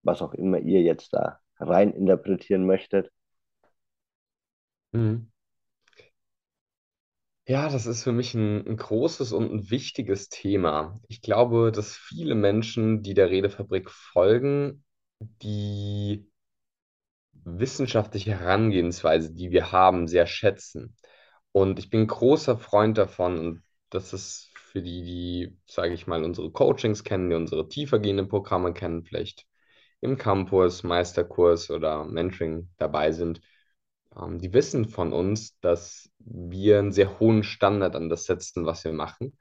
was 0.04 0.22
auch 0.22 0.34
immer 0.34 0.60
ihr 0.60 0.82
jetzt 0.82 1.14
da 1.14 1.40
rein 1.60 1.94
interpretieren 1.94 2.66
möchtet. 2.66 3.12
Mhm. 4.94 5.28
Ja, 7.48 7.70
das 7.70 7.86
ist 7.86 8.04
für 8.04 8.12
mich 8.12 8.34
ein, 8.34 8.66
ein 8.68 8.78
großes 8.78 9.32
und 9.32 9.52
ein 9.52 9.70
wichtiges 9.70 10.30
Thema. 10.30 11.00
Ich 11.08 11.22
glaube, 11.22 11.72
dass 11.72 11.96
viele 11.96 12.34
Menschen, 12.34 13.04
die 13.04 13.14
der 13.14 13.30
Redefabrik 13.30 13.92
folgen, 13.92 14.84
die 15.20 16.28
wissenschaftliche 17.44 18.40
Herangehensweise, 18.40 19.34
die 19.34 19.52
wir 19.52 19.72
haben, 19.72 20.08
sehr 20.08 20.28
schätzen. 20.28 20.96
Und 21.52 21.80
ich 21.80 21.90
bin 21.90 22.02
ein 22.02 22.08
großer 22.08 22.58
Freund 22.58 22.98
davon, 22.98 23.38
und 23.40 23.64
das 23.90 24.14
ist 24.14 24.50
für 24.56 24.82
die, 24.82 25.04
die, 25.04 25.58
sage 25.68 25.94
ich 25.94 26.08
mal, 26.08 26.24
unsere 26.24 26.52
Coachings 26.52 27.04
kennen, 27.04 27.30
die 27.30 27.36
unsere 27.36 27.70
tiefergehenden 27.70 28.28
Programme 28.28 28.74
kennen, 28.74 29.04
vielleicht 29.06 29.46
im 30.02 30.18
Campus, 30.18 30.84
Meisterkurs 30.84 31.70
oder 31.72 32.06
Mentoring 32.06 32.70
dabei 32.78 33.12
sind, 33.12 33.42
ähm, 34.18 34.40
die 34.40 34.54
wissen 34.54 34.86
von 34.88 35.14
uns, 35.14 35.60
dass 35.60 36.10
wir 36.20 36.80
einen 36.80 36.92
sehr 36.92 37.20
hohen 37.20 37.44
Standard 37.44 37.96
an 37.96 38.10
das 38.10 38.26
setzen, 38.26 38.66
was 38.66 38.84
wir 38.84 38.94
machen. 38.94 39.38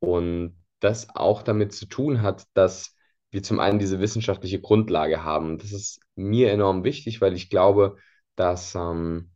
Und 0.00 0.56
das 0.80 1.14
auch 1.14 1.42
damit 1.42 1.72
zu 1.72 1.86
tun 1.86 2.22
hat, 2.22 2.44
dass 2.54 2.96
wir 3.30 3.42
zum 3.42 3.58
einen 3.60 3.78
diese 3.78 4.00
wissenschaftliche 4.00 4.60
Grundlage 4.60 5.24
haben. 5.24 5.58
Das 5.58 5.72
ist 5.72 6.00
mir 6.14 6.52
enorm 6.52 6.84
wichtig, 6.84 7.20
weil 7.20 7.34
ich 7.34 7.50
glaube, 7.50 7.96
dass 8.36 8.74
ähm, 8.74 9.32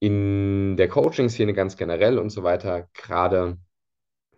in 0.00 0.76
der 0.76 0.88
Coaching-Szene 0.88 1.54
ganz 1.54 1.76
generell 1.76 2.18
und 2.18 2.30
so 2.30 2.42
weiter 2.42 2.88
gerade, 2.92 3.58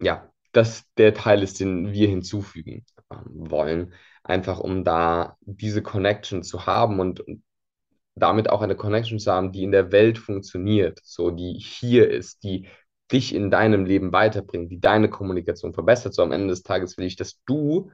ja, 0.00 0.30
das 0.52 0.84
der 0.96 1.14
Teil 1.14 1.42
ist, 1.42 1.60
den 1.60 1.92
wir 1.92 2.08
hinzufügen 2.08 2.84
ähm, 3.10 3.50
wollen, 3.50 3.94
einfach 4.26 4.58
um 4.60 4.84
da 4.84 5.36
diese 5.40 5.82
Connection 5.82 6.42
zu 6.42 6.66
haben 6.66 7.00
und, 7.00 7.20
und 7.20 7.42
damit 8.16 8.50
auch 8.50 8.62
eine 8.62 8.76
Connection 8.76 9.18
zu 9.18 9.32
haben, 9.32 9.52
die 9.52 9.62
in 9.62 9.72
der 9.72 9.92
Welt 9.92 10.18
funktioniert, 10.18 11.00
so 11.04 11.30
die 11.30 11.54
hier 11.58 12.10
ist, 12.10 12.42
die 12.42 12.68
dich 13.12 13.34
in 13.34 13.50
deinem 13.50 13.84
Leben 13.84 14.12
weiterbringt, 14.12 14.70
die 14.72 14.80
deine 14.80 15.08
Kommunikation 15.08 15.74
verbessert. 15.74 16.14
So 16.14 16.22
am 16.22 16.32
Ende 16.32 16.48
des 16.48 16.62
Tages 16.62 16.98
will 16.98 17.06
ich, 17.06 17.16
dass 17.16 17.40
du 17.46 17.90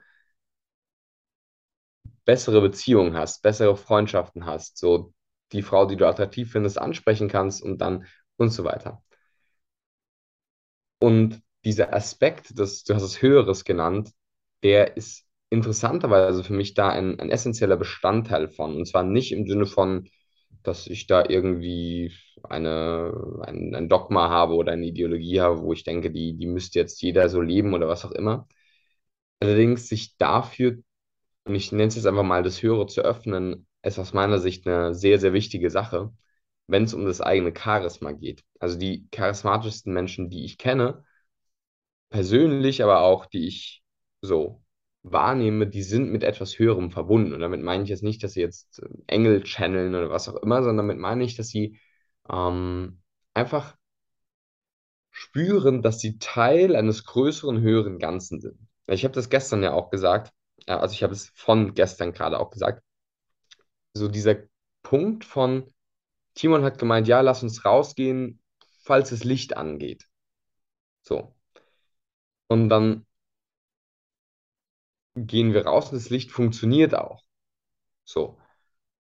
bessere 2.24 2.60
Beziehungen 2.60 3.16
hast, 3.16 3.42
bessere 3.42 3.76
Freundschaften 3.76 4.46
hast, 4.46 4.78
so 4.78 5.12
die 5.52 5.62
Frau, 5.62 5.86
die 5.86 5.96
du 5.96 6.06
attraktiv 6.06 6.50
findest, 6.50 6.78
ansprechen 6.78 7.28
kannst 7.28 7.62
und 7.62 7.78
dann 7.78 8.06
und 8.36 8.50
so 8.50 8.64
weiter. 8.64 9.02
Und 11.00 11.42
dieser 11.64 11.92
Aspekt, 11.92 12.58
das, 12.58 12.84
du 12.84 12.94
hast 12.94 13.02
es 13.02 13.20
Höheres 13.22 13.64
genannt, 13.64 14.12
der 14.62 14.96
ist 14.96 15.26
interessanterweise 15.52 16.44
für 16.44 16.54
mich 16.54 16.74
da 16.74 16.88
ein, 16.90 17.20
ein 17.20 17.30
essentieller 17.30 17.76
Bestandteil 17.76 18.48
von. 18.48 18.76
Und 18.76 18.86
zwar 18.88 19.04
nicht 19.04 19.32
im 19.32 19.46
Sinne 19.46 19.66
von, 19.66 20.08
dass 20.62 20.86
ich 20.86 21.06
da 21.06 21.24
irgendwie 21.28 22.12
eine, 22.44 23.12
ein, 23.46 23.74
ein 23.74 23.88
Dogma 23.88 24.28
habe 24.30 24.54
oder 24.54 24.72
eine 24.72 24.86
Ideologie 24.86 25.40
habe, 25.40 25.62
wo 25.62 25.72
ich 25.72 25.84
denke, 25.84 26.10
die, 26.12 26.36
die 26.36 26.46
müsste 26.46 26.78
jetzt 26.80 27.02
jeder 27.02 27.28
so 27.28 27.40
leben 27.40 27.74
oder 27.74 27.88
was 27.88 28.04
auch 28.04 28.12
immer. 28.12 28.48
Allerdings 29.40 29.88
sich 29.88 30.16
dafür, 30.18 30.78
und 31.46 31.54
ich 31.56 31.72
nenne 31.72 31.88
es 31.88 31.96
jetzt 31.96 32.06
einfach 32.06 32.22
mal, 32.24 32.42
das 32.44 32.62
Höhere 32.62 32.86
zu 32.88 33.02
öffnen, 33.02 33.66
ist 33.82 33.98
aus 33.98 34.14
meiner 34.14 34.38
Sicht 34.40 34.66
eine 34.66 34.94
sehr, 34.94 35.18
sehr 35.20 35.32
wichtige 35.34 35.70
Sache, 35.70 36.12
wenn 36.68 36.84
es 36.84 36.94
um 36.94 37.06
das 37.06 37.20
eigene 37.22 37.54
Charisma 37.56 38.12
geht. 38.12 38.44
Also 38.60 38.78
die 38.78 39.08
charismatischsten 39.12 39.92
Menschen, 39.94 40.30
die 40.30 40.44
ich 40.44 40.58
kenne, 40.58 41.04
persönlich, 42.10 42.82
aber 42.82 43.00
auch 43.00 43.26
die 43.26 43.46
ich 43.48 43.82
so 44.20 44.62
wahrnehme, 45.02 45.66
die 45.66 45.82
sind 45.82 46.10
mit 46.10 46.22
etwas 46.22 46.58
Höherem 46.58 46.90
verbunden. 46.90 47.32
Und 47.32 47.40
damit 47.40 47.62
meine 47.62 47.82
ich 47.84 47.88
jetzt 47.90 48.02
nicht, 48.02 48.22
dass 48.22 48.32
sie 48.32 48.40
jetzt 48.40 48.80
äh, 48.80 48.88
Engel 49.06 49.42
channeln 49.42 49.94
oder 49.94 50.10
was 50.10 50.28
auch 50.28 50.36
immer, 50.36 50.62
sondern 50.62 50.88
damit 50.88 50.98
meine 50.98 51.24
ich, 51.24 51.36
dass 51.36 51.48
sie 51.48 51.78
ähm, 52.30 53.00
einfach 53.34 53.76
spüren, 55.10 55.82
dass 55.82 56.00
sie 56.00 56.18
Teil 56.18 56.74
eines 56.76 57.04
größeren, 57.04 57.60
höheren 57.60 57.98
Ganzen 57.98 58.40
sind. 58.40 58.58
Ich 58.86 59.04
habe 59.04 59.14
das 59.14 59.28
gestern 59.30 59.62
ja 59.62 59.72
auch 59.72 59.90
gesagt, 59.90 60.32
also 60.66 60.92
ich 60.94 61.02
habe 61.02 61.12
es 61.12 61.30
von 61.34 61.74
gestern 61.74 62.12
gerade 62.12 62.38
auch 62.38 62.50
gesagt, 62.50 62.82
so 63.94 64.08
dieser 64.08 64.36
Punkt 64.82 65.24
von, 65.24 65.72
Timon 66.34 66.64
hat 66.64 66.78
gemeint, 66.78 67.08
ja, 67.08 67.20
lass 67.20 67.42
uns 67.42 67.64
rausgehen, 67.64 68.40
falls 68.82 69.10
das 69.10 69.24
Licht 69.24 69.56
angeht. 69.56 70.06
So. 71.02 71.34
Und 72.48 72.68
dann 72.68 73.06
gehen 75.14 75.54
wir 75.54 75.66
raus 75.66 75.90
und 75.90 75.96
das 75.96 76.10
Licht 76.10 76.30
funktioniert 76.30 76.94
auch. 76.94 77.22
So. 78.04 78.38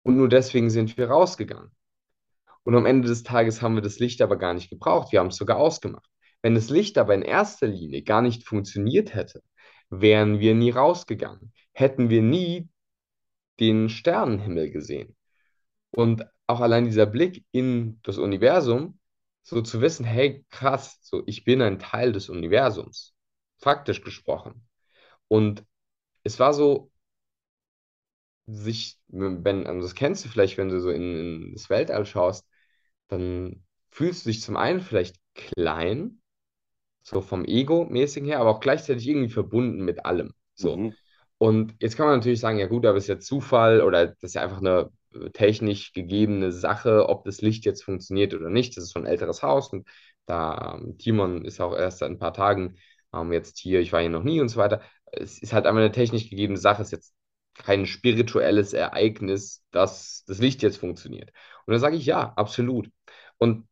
Und 0.03 0.17
nur 0.17 0.29
deswegen 0.29 0.69
sind 0.69 0.97
wir 0.97 1.09
rausgegangen. 1.09 1.71
Und 2.63 2.75
am 2.75 2.85
Ende 2.85 3.07
des 3.07 3.23
Tages 3.23 3.61
haben 3.61 3.75
wir 3.75 3.81
das 3.81 3.99
Licht 3.99 4.21
aber 4.21 4.37
gar 4.37 4.53
nicht 4.53 4.69
gebraucht. 4.69 5.11
Wir 5.11 5.19
haben 5.19 5.27
es 5.27 5.37
sogar 5.37 5.57
ausgemacht. 5.57 6.09
Wenn 6.41 6.55
das 6.55 6.69
Licht 6.69 6.97
aber 6.97 7.13
in 7.13 7.21
erster 7.21 7.67
Linie 7.67 8.03
gar 8.03 8.21
nicht 8.21 8.45
funktioniert 8.45 9.13
hätte, 9.13 9.43
wären 9.89 10.39
wir 10.39 10.55
nie 10.55 10.71
rausgegangen. 10.71 11.53
Hätten 11.73 12.09
wir 12.09 12.21
nie 12.21 12.69
den 13.59 13.89
Sternenhimmel 13.89 14.71
gesehen. 14.71 15.15
Und 15.91 16.25
auch 16.47 16.61
allein 16.61 16.85
dieser 16.85 17.05
Blick 17.05 17.45
in 17.51 17.99
das 18.03 18.17
Universum, 18.17 18.99
so 19.43 19.61
zu 19.61 19.81
wissen, 19.81 20.05
hey, 20.05 20.45
krass, 20.49 20.99
so 21.01 21.23
ich 21.25 21.43
bin 21.43 21.61
ein 21.61 21.79
Teil 21.79 22.11
des 22.11 22.29
Universums, 22.29 23.13
faktisch 23.59 24.01
gesprochen. 24.01 24.67
Und 25.27 25.63
es 26.23 26.39
war 26.39 26.53
so, 26.53 26.91
sich, 28.47 28.97
wenn, 29.07 29.65
also 29.67 29.81
das 29.81 29.95
kennst 29.95 30.25
du 30.25 30.29
vielleicht, 30.29 30.57
wenn 30.57 30.69
du 30.69 30.79
so 30.81 30.89
in, 30.89 31.15
in 31.45 31.53
das 31.53 31.69
Weltall 31.69 32.05
schaust, 32.05 32.45
dann 33.07 33.63
fühlst 33.91 34.25
du 34.25 34.29
dich 34.29 34.41
zum 34.41 34.57
einen 34.57 34.81
vielleicht 34.81 35.17
klein, 35.35 36.21
so 37.03 37.21
vom 37.21 37.45
Ego-mäßigen 37.45 38.27
her, 38.27 38.39
aber 38.39 38.51
auch 38.51 38.59
gleichzeitig 38.59 39.07
irgendwie 39.07 39.29
verbunden 39.29 39.83
mit 39.83 40.05
allem. 40.05 40.33
So. 40.55 40.77
Mhm. 40.77 40.93
Und 41.37 41.75
jetzt 41.81 41.97
kann 41.97 42.07
man 42.07 42.17
natürlich 42.17 42.39
sagen, 42.39 42.59
ja 42.59 42.67
gut, 42.67 42.85
aber 42.85 42.97
es 42.97 43.05
ist 43.05 43.09
ja 43.09 43.19
Zufall 43.19 43.81
oder 43.81 44.07
das 44.07 44.23
ist 44.23 44.35
ja 44.35 44.43
einfach 44.43 44.59
eine 44.59 44.91
äh, 45.13 45.29
technisch 45.31 45.93
gegebene 45.93 46.51
Sache, 46.51 47.09
ob 47.09 47.25
das 47.25 47.41
Licht 47.41 47.65
jetzt 47.65 47.83
funktioniert 47.83 48.33
oder 48.33 48.49
nicht. 48.49 48.77
Das 48.77 48.83
ist 48.85 48.93
schon 48.93 49.03
ein 49.03 49.11
älteres 49.11 49.41
Haus 49.43 49.69
und 49.73 49.87
da 50.27 50.75
ähm, 50.79 50.97
Timon 50.99 51.45
ist 51.45 51.59
auch 51.61 51.75
erst 51.75 51.99
seit 51.99 52.11
ein 52.11 52.19
paar 52.19 52.33
Tagen 52.33 52.77
ähm, 53.13 53.33
jetzt 53.33 53.57
hier, 53.59 53.79
ich 53.81 53.91
war 53.93 54.01
hier 54.01 54.09
noch 54.09 54.23
nie 54.23 54.39
und 54.41 54.49
so 54.49 54.57
weiter. 54.57 54.81
Es 55.11 55.39
ist 55.39 55.53
halt 55.53 55.65
einfach 55.65 55.81
eine 55.81 55.91
technisch 55.91 56.29
gegebene 56.29 56.57
Sache, 56.59 56.81
es 56.81 56.89
ist 56.89 56.91
jetzt 56.91 57.13
kein 57.55 57.85
spirituelles 57.85 58.73
Ereignis, 58.73 59.63
dass 59.71 60.23
das 60.25 60.39
Licht 60.39 60.61
jetzt 60.63 60.77
funktioniert. 60.77 61.31
Und 61.65 61.73
dann 61.73 61.81
sage 61.81 61.95
ich 61.97 62.05
ja, 62.05 62.33
absolut. 62.35 62.89
Und 63.37 63.67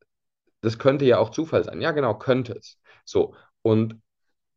das 0.62 0.78
könnte 0.80 1.06
ja 1.06 1.18
auch 1.20 1.30
Zufall 1.30 1.64
sein. 1.64 1.82
Ja, 1.82 1.92
genau, 1.92 2.18
könnte 2.18 2.54
es. 2.54 2.80
So, 3.06 3.36
und 3.62 4.02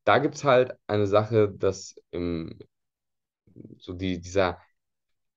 da 0.05 0.19
gibt 0.19 0.35
es 0.35 0.45
halt 0.45 0.75
eine 0.87 1.07
Sache, 1.07 1.49
dass 1.49 1.95
im, 2.11 2.59
so 3.79 3.93
die, 3.93 4.21
dieser 4.21 4.59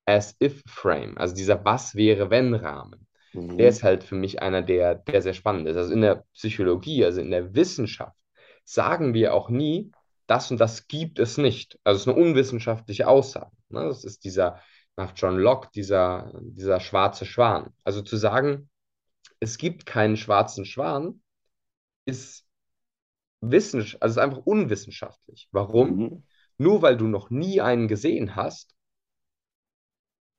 As-If-Frame, 0.06 1.18
also 1.18 1.36
dieser 1.36 1.64
Was-wäre-wenn-Rahmen, 1.64 3.08
mhm. 3.34 3.58
der 3.58 3.70
ist 3.70 3.84
halt 3.84 4.04
für 4.04 4.16
mich 4.16 4.42
einer, 4.42 4.62
der, 4.62 4.96
der 4.96 5.22
sehr 5.22 5.34
spannend 5.34 5.68
ist. 5.68 5.78
Also 5.78 5.94
in 5.94 6.02
der 6.02 6.26
Psychologie, 6.34 7.06
also 7.06 7.22
in 7.22 7.32
der 7.32 7.54
Wissenschaft, 7.56 8.18
sagen 8.64 9.14
wir 9.14 9.34
auch 9.34 9.50
nie, 9.50 9.92
das 10.28 10.52
und 10.52 10.60
das 10.60 10.88
gibt 10.88 11.20
es 11.20 11.38
nicht. 11.38 11.80
Also 11.84 11.98
es 11.98 12.02
ist 12.04 12.08
eine 12.08 12.26
unwissenschaftliche 12.26 13.08
Aussage. 13.08 13.56
Ne? 13.70 13.86
Das 13.86 14.04
ist 14.04 14.24
dieser, 14.24 14.60
nach 14.96 15.14
John 15.16 15.38
Locke, 15.38 15.70
dieser, 15.74 16.32
dieser 16.42 16.80
schwarze 16.80 17.26
Schwan. 17.26 17.74
Also 17.84 18.02
zu 18.02 18.18
sagen, 18.18 18.70
es 19.40 19.58
gibt 19.58 19.86
keinen 19.86 20.18
schwarzen 20.18 20.66
Schwan, 20.66 21.22
ist 22.06 22.46
wissenschaftlich, 23.42 24.02
also 24.02 24.20
ist 24.20 24.24
einfach 24.24 24.46
unwissenschaftlich. 24.46 25.50
Warum? 25.52 25.98
Mhm. 25.98 26.24
Nur 26.58 26.82
weil 26.82 26.98
du 26.98 27.08
noch 27.08 27.30
nie 27.30 27.62
einen 27.62 27.88
gesehen 27.88 28.36
hast 28.36 28.76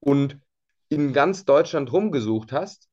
und 0.01 0.41
in 0.89 1.13
ganz 1.13 1.45
Deutschland 1.45 1.93
rumgesucht 1.93 2.53
hast 2.53 2.89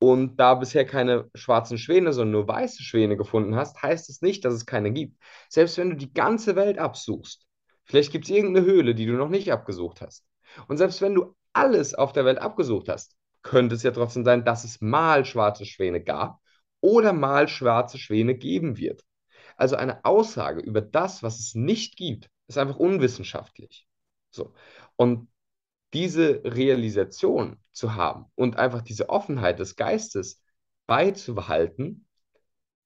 und 0.00 0.38
da 0.38 0.54
bisher 0.54 0.86
keine 0.86 1.30
schwarzen 1.34 1.78
Schwäne, 1.78 2.12
sondern 2.12 2.32
nur 2.32 2.48
weiße 2.48 2.82
Schwäne 2.82 3.16
gefunden 3.16 3.54
hast, 3.54 3.82
heißt 3.82 4.08
es 4.08 4.22
nicht, 4.22 4.44
dass 4.44 4.54
es 4.54 4.66
keine 4.66 4.92
gibt. 4.92 5.22
Selbst 5.50 5.76
wenn 5.78 5.90
du 5.90 5.96
die 5.96 6.12
ganze 6.12 6.56
Welt 6.56 6.78
absuchst, 6.78 7.46
vielleicht 7.84 8.10
gibt 8.10 8.24
es 8.24 8.30
irgendeine 8.30 8.66
Höhle, 8.66 8.94
die 8.94 9.06
du 9.06 9.12
noch 9.12 9.28
nicht 9.28 9.52
abgesucht 9.52 10.00
hast. 10.00 10.24
Und 10.68 10.78
selbst 10.78 11.02
wenn 11.02 11.14
du 11.14 11.36
alles 11.52 11.94
auf 11.94 12.12
der 12.12 12.24
Welt 12.24 12.38
abgesucht 12.38 12.88
hast, 12.88 13.14
könnte 13.42 13.74
es 13.74 13.82
ja 13.82 13.90
trotzdem 13.90 14.24
sein, 14.24 14.44
dass 14.44 14.64
es 14.64 14.80
mal 14.80 15.24
schwarze 15.26 15.66
Schwäne 15.66 16.02
gab 16.02 16.40
oder 16.80 17.12
mal 17.12 17.46
schwarze 17.46 17.98
Schwäne 17.98 18.34
geben 18.34 18.78
wird. 18.78 19.04
Also 19.56 19.76
eine 19.76 20.04
Aussage 20.06 20.60
über 20.60 20.80
das, 20.80 21.22
was 21.22 21.38
es 21.38 21.54
nicht 21.54 21.96
gibt, 21.96 22.30
ist 22.48 22.56
einfach 22.56 22.76
unwissenschaftlich. 22.76 23.86
So. 24.30 24.54
Und 24.96 25.28
diese 25.92 26.42
Realisation 26.44 27.58
zu 27.72 27.94
haben 27.94 28.26
und 28.34 28.56
einfach 28.56 28.82
diese 28.82 29.08
Offenheit 29.08 29.58
des 29.58 29.76
Geistes 29.76 30.42
beizubehalten, 30.86 32.06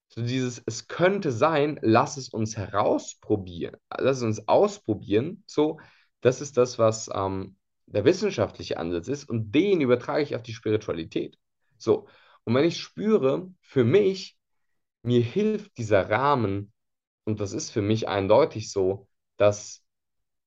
so 0.08 0.22
dieses, 0.22 0.62
es 0.66 0.86
könnte 0.86 1.32
sein, 1.32 1.78
lass 1.82 2.16
es 2.16 2.28
uns 2.28 2.56
herausprobieren, 2.56 3.76
lass 3.98 4.18
es 4.18 4.22
uns 4.22 4.48
ausprobieren, 4.48 5.42
so, 5.46 5.80
das 6.20 6.40
ist 6.40 6.56
das, 6.56 6.78
was 6.78 7.10
ähm, 7.12 7.56
der 7.86 8.04
wissenschaftliche 8.04 8.78
Ansatz 8.78 9.08
ist 9.08 9.28
und 9.28 9.52
den 9.52 9.80
übertrage 9.80 10.22
ich 10.22 10.34
auf 10.34 10.42
die 10.42 10.54
Spiritualität. 10.54 11.36
So, 11.78 12.06
und 12.44 12.54
wenn 12.54 12.64
ich 12.64 12.78
spüre, 12.78 13.50
für 13.60 13.84
mich, 13.84 14.38
mir 15.02 15.20
hilft 15.20 15.76
dieser 15.78 16.08
Rahmen, 16.08 16.72
und 17.24 17.40
das 17.40 17.52
ist 17.52 17.70
für 17.70 17.82
mich 17.82 18.08
eindeutig 18.08 18.70
so, 18.70 19.08
dass 19.36 19.83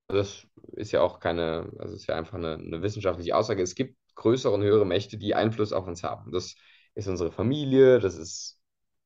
das 0.08 0.48
ist 0.74 0.92
ja 0.92 1.02
auch 1.02 1.20
keine, 1.20 1.72
also 1.80 1.96
ist 1.96 2.08
ja 2.08 2.16
einfach 2.16 2.38
eine, 2.38 2.56
eine 2.56 2.82
wissenschaftliche 2.82 3.36
Aussage. 3.36 3.62
Es 3.62 3.76
gibt 3.76 3.98
größere 4.16 4.54
und 4.54 4.64
höhere 4.64 4.86
Mächte, 4.86 5.18
die 5.18 5.36
Einfluss 5.36 5.74
auf 5.74 5.88
uns 5.88 6.04
haben. 6.04 6.32
Das 6.32 6.56
ist 6.96 7.08
unsere 7.08 7.32
Familie, 7.32 8.00
das 8.00 8.18
ist 8.18 8.60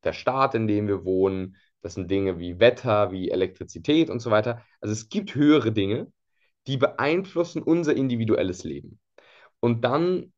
der 0.03 0.13
Staat, 0.13 0.55
in 0.55 0.67
dem 0.67 0.87
wir 0.87 1.03
wohnen, 1.05 1.57
das 1.81 1.95
sind 1.95 2.09
Dinge 2.11 2.39
wie 2.39 2.59
Wetter, 2.59 3.11
wie 3.11 3.29
Elektrizität 3.31 4.09
und 4.09 4.19
so 4.19 4.31
weiter. 4.31 4.63
Also 4.79 4.93
es 4.93 5.09
gibt 5.09 5.35
höhere 5.35 5.71
Dinge, 5.71 6.11
die 6.67 6.77
beeinflussen 6.77 7.61
unser 7.63 7.95
individuelles 7.95 8.63
Leben. 8.63 8.99
Und 9.59 9.83
dann, 9.83 10.33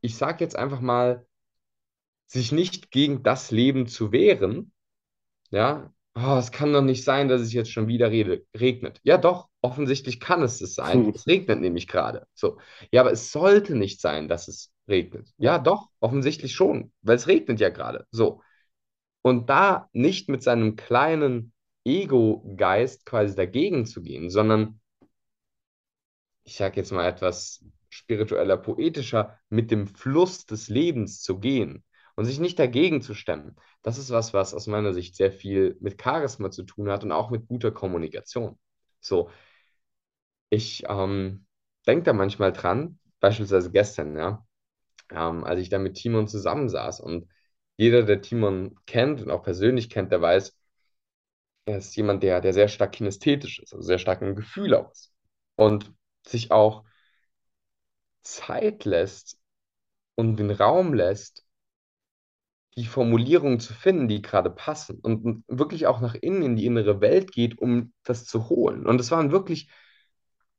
ich 0.00 0.16
sage 0.16 0.44
jetzt 0.44 0.56
einfach 0.56 0.80
mal, 0.80 1.26
sich 2.26 2.52
nicht 2.52 2.90
gegen 2.90 3.22
das 3.22 3.50
Leben 3.50 3.86
zu 3.86 4.12
wehren, 4.12 4.72
ja, 5.50 5.92
oh, 6.14 6.36
es 6.38 6.52
kann 6.52 6.72
doch 6.72 6.82
nicht 6.82 7.04
sein, 7.04 7.28
dass 7.28 7.40
es 7.40 7.52
jetzt 7.52 7.72
schon 7.72 7.88
wieder 7.88 8.10
regnet. 8.10 9.00
Ja, 9.02 9.18
doch, 9.18 9.47
offensichtlich 9.60 10.20
kann 10.20 10.42
es 10.42 10.60
es 10.60 10.74
sein. 10.74 11.12
Es 11.14 11.26
regnet 11.26 11.60
nämlich 11.60 11.88
gerade. 11.88 12.26
So. 12.34 12.58
Ja, 12.92 13.02
aber 13.02 13.12
es 13.12 13.32
sollte 13.32 13.76
nicht 13.76 14.00
sein, 14.00 14.28
dass 14.28 14.48
es 14.48 14.72
regnet. 14.88 15.28
Ja, 15.36 15.58
doch, 15.58 15.88
offensichtlich 16.00 16.54
schon, 16.54 16.92
weil 17.02 17.16
es 17.16 17.26
regnet 17.26 17.60
ja 17.60 17.70
gerade. 17.70 18.06
So. 18.10 18.42
Und 19.22 19.50
da 19.50 19.88
nicht 19.92 20.28
mit 20.28 20.42
seinem 20.42 20.76
kleinen 20.76 21.52
Ego-Geist 21.84 23.04
quasi 23.04 23.34
dagegen 23.34 23.86
zu 23.86 24.02
gehen, 24.02 24.30
sondern 24.30 24.80
ich 26.44 26.56
sage 26.56 26.76
jetzt 26.76 26.92
mal 26.92 27.06
etwas 27.06 27.64
spiritueller, 27.90 28.56
poetischer, 28.56 29.38
mit 29.48 29.70
dem 29.70 29.86
Fluss 29.86 30.46
des 30.46 30.68
Lebens 30.68 31.20
zu 31.22 31.40
gehen 31.40 31.84
und 32.16 32.24
sich 32.24 32.40
nicht 32.40 32.58
dagegen 32.58 33.02
zu 33.02 33.14
stemmen. 33.14 33.56
Das 33.82 33.98
ist 33.98 34.10
was, 34.10 34.32
was 34.34 34.54
aus 34.54 34.66
meiner 34.66 34.92
Sicht 34.92 35.16
sehr 35.16 35.32
viel 35.32 35.76
mit 35.80 36.00
Charisma 36.02 36.50
zu 36.50 36.64
tun 36.64 36.90
hat 36.90 37.04
und 37.04 37.12
auch 37.12 37.30
mit 37.30 37.48
guter 37.48 37.70
Kommunikation. 37.70 38.58
So, 39.00 39.30
ich 40.50 40.84
ähm, 40.88 41.46
denke 41.86 42.04
da 42.04 42.12
manchmal 42.12 42.52
dran, 42.52 42.98
beispielsweise 43.20 43.70
gestern, 43.70 44.16
ja, 44.16 44.46
ähm, 45.10 45.44
als 45.44 45.60
ich 45.60 45.68
da 45.68 45.78
mit 45.78 45.94
Timon 45.96 46.28
zusammensaß 46.28 47.00
und 47.00 47.28
jeder, 47.76 48.02
der 48.02 48.22
Timon 48.22 48.76
kennt 48.86 49.22
und 49.22 49.30
auch 49.30 49.42
persönlich 49.42 49.90
kennt, 49.90 50.12
der 50.12 50.20
weiß, 50.20 50.56
er 51.66 51.78
ist 51.78 51.94
jemand, 51.96 52.22
der, 52.22 52.40
der 52.40 52.52
sehr 52.52 52.68
stark 52.68 52.92
kinästhetisch 52.92 53.60
ist, 53.60 53.72
also 53.74 53.84
sehr 53.86 53.98
stark 53.98 54.22
im 54.22 54.34
Gefühl 54.34 54.72
ist. 54.90 55.12
Und 55.56 55.92
sich 56.26 56.50
auch 56.50 56.84
Zeit 58.22 58.84
lässt 58.84 59.38
und 60.14 60.36
den 60.36 60.50
Raum 60.50 60.94
lässt, 60.94 61.44
die 62.76 62.86
Formulierungen 62.86 63.60
zu 63.60 63.74
finden, 63.74 64.08
die 64.08 64.22
gerade 64.22 64.50
passen 64.50 65.00
und 65.00 65.44
wirklich 65.48 65.86
auch 65.86 66.00
nach 66.00 66.14
innen 66.14 66.42
in 66.42 66.56
die 66.56 66.66
innere 66.66 67.00
Welt 67.00 67.32
geht, 67.32 67.58
um 67.58 67.92
das 68.04 68.24
zu 68.24 68.48
holen. 68.48 68.86
Und 68.86 69.00
es 69.00 69.10
waren 69.10 69.32
wirklich 69.32 69.68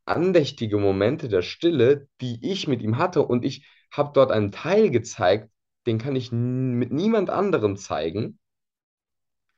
andächtige 0.09 0.77
Momente 0.77 1.29
der 1.29 1.41
Stille, 1.41 2.07
die 2.21 2.39
ich 2.41 2.67
mit 2.67 2.81
ihm 2.81 2.97
hatte 2.97 3.23
und 3.23 3.45
ich 3.45 3.65
habe 3.91 4.11
dort 4.13 4.31
einen 4.31 4.51
Teil 4.51 4.91
gezeigt, 4.91 5.49
den 5.85 5.97
kann 5.97 6.15
ich 6.15 6.31
mit 6.31 6.91
niemand 6.91 7.29
anderem 7.29 7.77
zeigen 7.77 8.39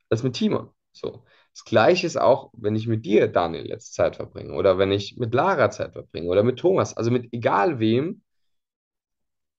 als 0.10 0.24
mit 0.24 0.36
Timon. 0.36 0.70
So. 0.92 1.24
Das 1.54 1.66
Gleiche 1.66 2.08
ist 2.08 2.18
auch, 2.20 2.52
wenn 2.54 2.76
ich 2.76 2.88
mit 2.88 3.06
dir, 3.06 3.28
Daniel, 3.28 3.68
jetzt 3.68 3.94
Zeit 3.94 4.16
verbringe 4.16 4.54
oder 4.54 4.78
wenn 4.78 4.92
ich 4.92 5.18
mit 5.18 5.34
Lara 5.34 5.70
Zeit 5.70 5.94
verbringe 5.94 6.30
oder 6.30 6.44
mit 6.44 6.60
Thomas, 6.60 6.96
also 6.96 7.12
mit 7.12 7.34
egal 7.34 7.80
wem, 7.80 8.22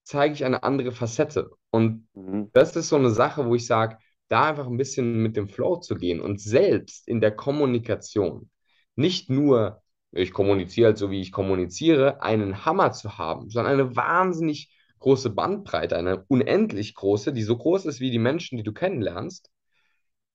zeige 0.05 0.35
ich 0.35 0.45
eine 0.45 0.63
andere 0.63 0.93
Facette. 0.93 1.51
Und 1.71 2.07
mhm. 2.15 2.51
das 2.53 2.77
ist 2.77 2.89
so 2.89 2.97
eine 2.97 3.11
Sache, 3.11 3.47
wo 3.47 3.55
ich 3.55 3.67
sage, 3.67 3.99
da 4.29 4.49
einfach 4.49 4.67
ein 4.67 4.79
bisschen 4.79 5.23
mit 5.23 5.37
dem 5.37 5.49
Flow 5.49 5.77
zu 5.77 5.95
gehen 5.95 6.21
und 6.21 6.41
selbst 6.41 7.07
in 7.07 7.21
der 7.21 7.33
Kommunikation 7.37 8.51
nicht 8.97 9.31
nur, 9.31 9.82
ich 10.13 10.33
kommuniziere 10.33 10.89
halt 10.89 10.99
so, 10.99 11.11
wie 11.11 11.21
ich 11.21 11.33
kommuniziere, 11.33 12.23
einen 12.23 12.65
Hammer 12.65 12.93
zu 12.93 13.19
haben, 13.19 13.51
sondern 13.51 13.73
eine 13.75 13.97
wahnsinnig 13.97 14.71
große 15.01 15.31
Bandbreite, 15.31 15.97
eine 15.97 16.25
unendlich 16.29 16.95
große, 16.95 17.33
die 17.33 17.43
so 17.43 17.57
groß 17.57 17.87
ist 17.87 18.01
wie 18.01 18.11
die 18.11 18.19
Menschen, 18.19 18.57
die 18.57 18.63
du 18.65 18.73
kennenlernst 18.73 19.51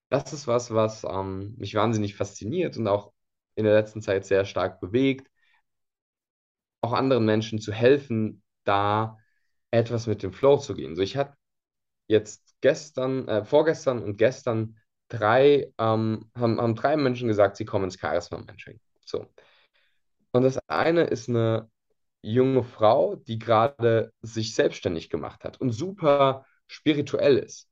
das 0.10 0.34
ist 0.34 0.48
was, 0.48 0.74
was 0.74 1.04
ähm, 1.04 1.56
mich 1.58 1.76
wahnsinnig 1.76 2.16
fasziniert 2.16 2.78
und 2.78 2.88
auch 2.88 3.14
in 3.56 3.66
der 3.66 3.74
letzten 3.74 4.02
Zeit 4.02 4.26
sehr 4.26 4.46
stark 4.46 4.80
bewegt, 4.80 5.30
auch 6.82 6.94
anderen 6.94 7.26
Menschen 7.26 7.60
zu 7.60 7.74
helfen, 7.74 8.44
da 8.64 9.18
etwas 9.72 10.08
mit 10.08 10.24
dem 10.24 10.32
Flow 10.34 10.58
zu 10.58 10.76
gehen. 10.76 10.96
So, 10.96 11.02
ich 11.02 11.18
hatte 11.18 11.36
jetzt 12.08 12.56
gestern, 12.62 13.28
äh, 13.28 13.46
vorgestern 13.46 14.02
und 14.04 14.18
gestern 14.18 14.78
drei, 15.10 15.74
ähm, 15.78 16.32
haben, 16.36 16.62
haben 16.62 16.76
drei 16.76 16.96
Menschen 16.98 17.28
gesagt, 17.28 17.58
sie 17.58 17.66
kommen 17.66 17.86
ins 17.86 18.00
Charisma-Mentoring. 18.00 18.80
So. 19.06 19.28
Und 20.32 20.44
das 20.44 20.60
eine 20.68 21.04
ist 21.06 21.30
eine 21.30 21.70
junge 22.22 22.64
Frau, 22.64 23.16
die 23.16 23.40
gerade 23.40 24.14
sich 24.22 24.56
selbstständig 24.56 25.10
gemacht 25.10 25.44
hat 25.44 25.62
und 25.62 25.72
super 25.72 26.46
spirituell 26.68 27.38
ist. 27.38 27.70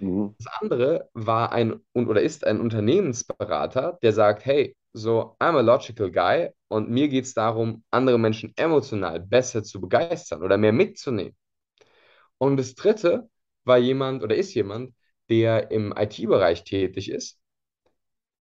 Mhm. 0.00 0.34
Das 0.38 0.46
andere 0.60 1.08
war 1.14 1.52
ein 1.52 1.80
oder 1.94 2.22
ist 2.22 2.46
ein 2.46 2.60
Unternehmensberater, 2.60 3.98
der 4.02 4.12
sagt, 4.12 4.44
hey, 4.44 4.74
so, 4.92 5.36
I'm 5.38 5.56
a 5.56 5.60
logical 5.60 6.10
guy 6.10 6.50
und 6.68 6.90
mir 6.90 7.08
geht 7.08 7.24
es 7.26 7.34
darum, 7.34 7.84
andere 7.90 8.18
Menschen 8.18 8.52
emotional 8.56 9.20
besser 9.20 9.62
zu 9.62 9.80
begeistern 9.80 10.42
oder 10.42 10.56
mehr 10.58 10.72
mitzunehmen. 10.72 11.36
Und 12.38 12.56
das 12.56 12.74
dritte 12.74 13.28
war 13.64 13.78
jemand 13.78 14.22
oder 14.22 14.34
ist 14.34 14.54
jemand, 14.54 14.94
der 15.28 15.70
im 15.70 15.94
IT-Bereich 15.96 16.64
tätig 16.64 17.10
ist, 17.10 17.38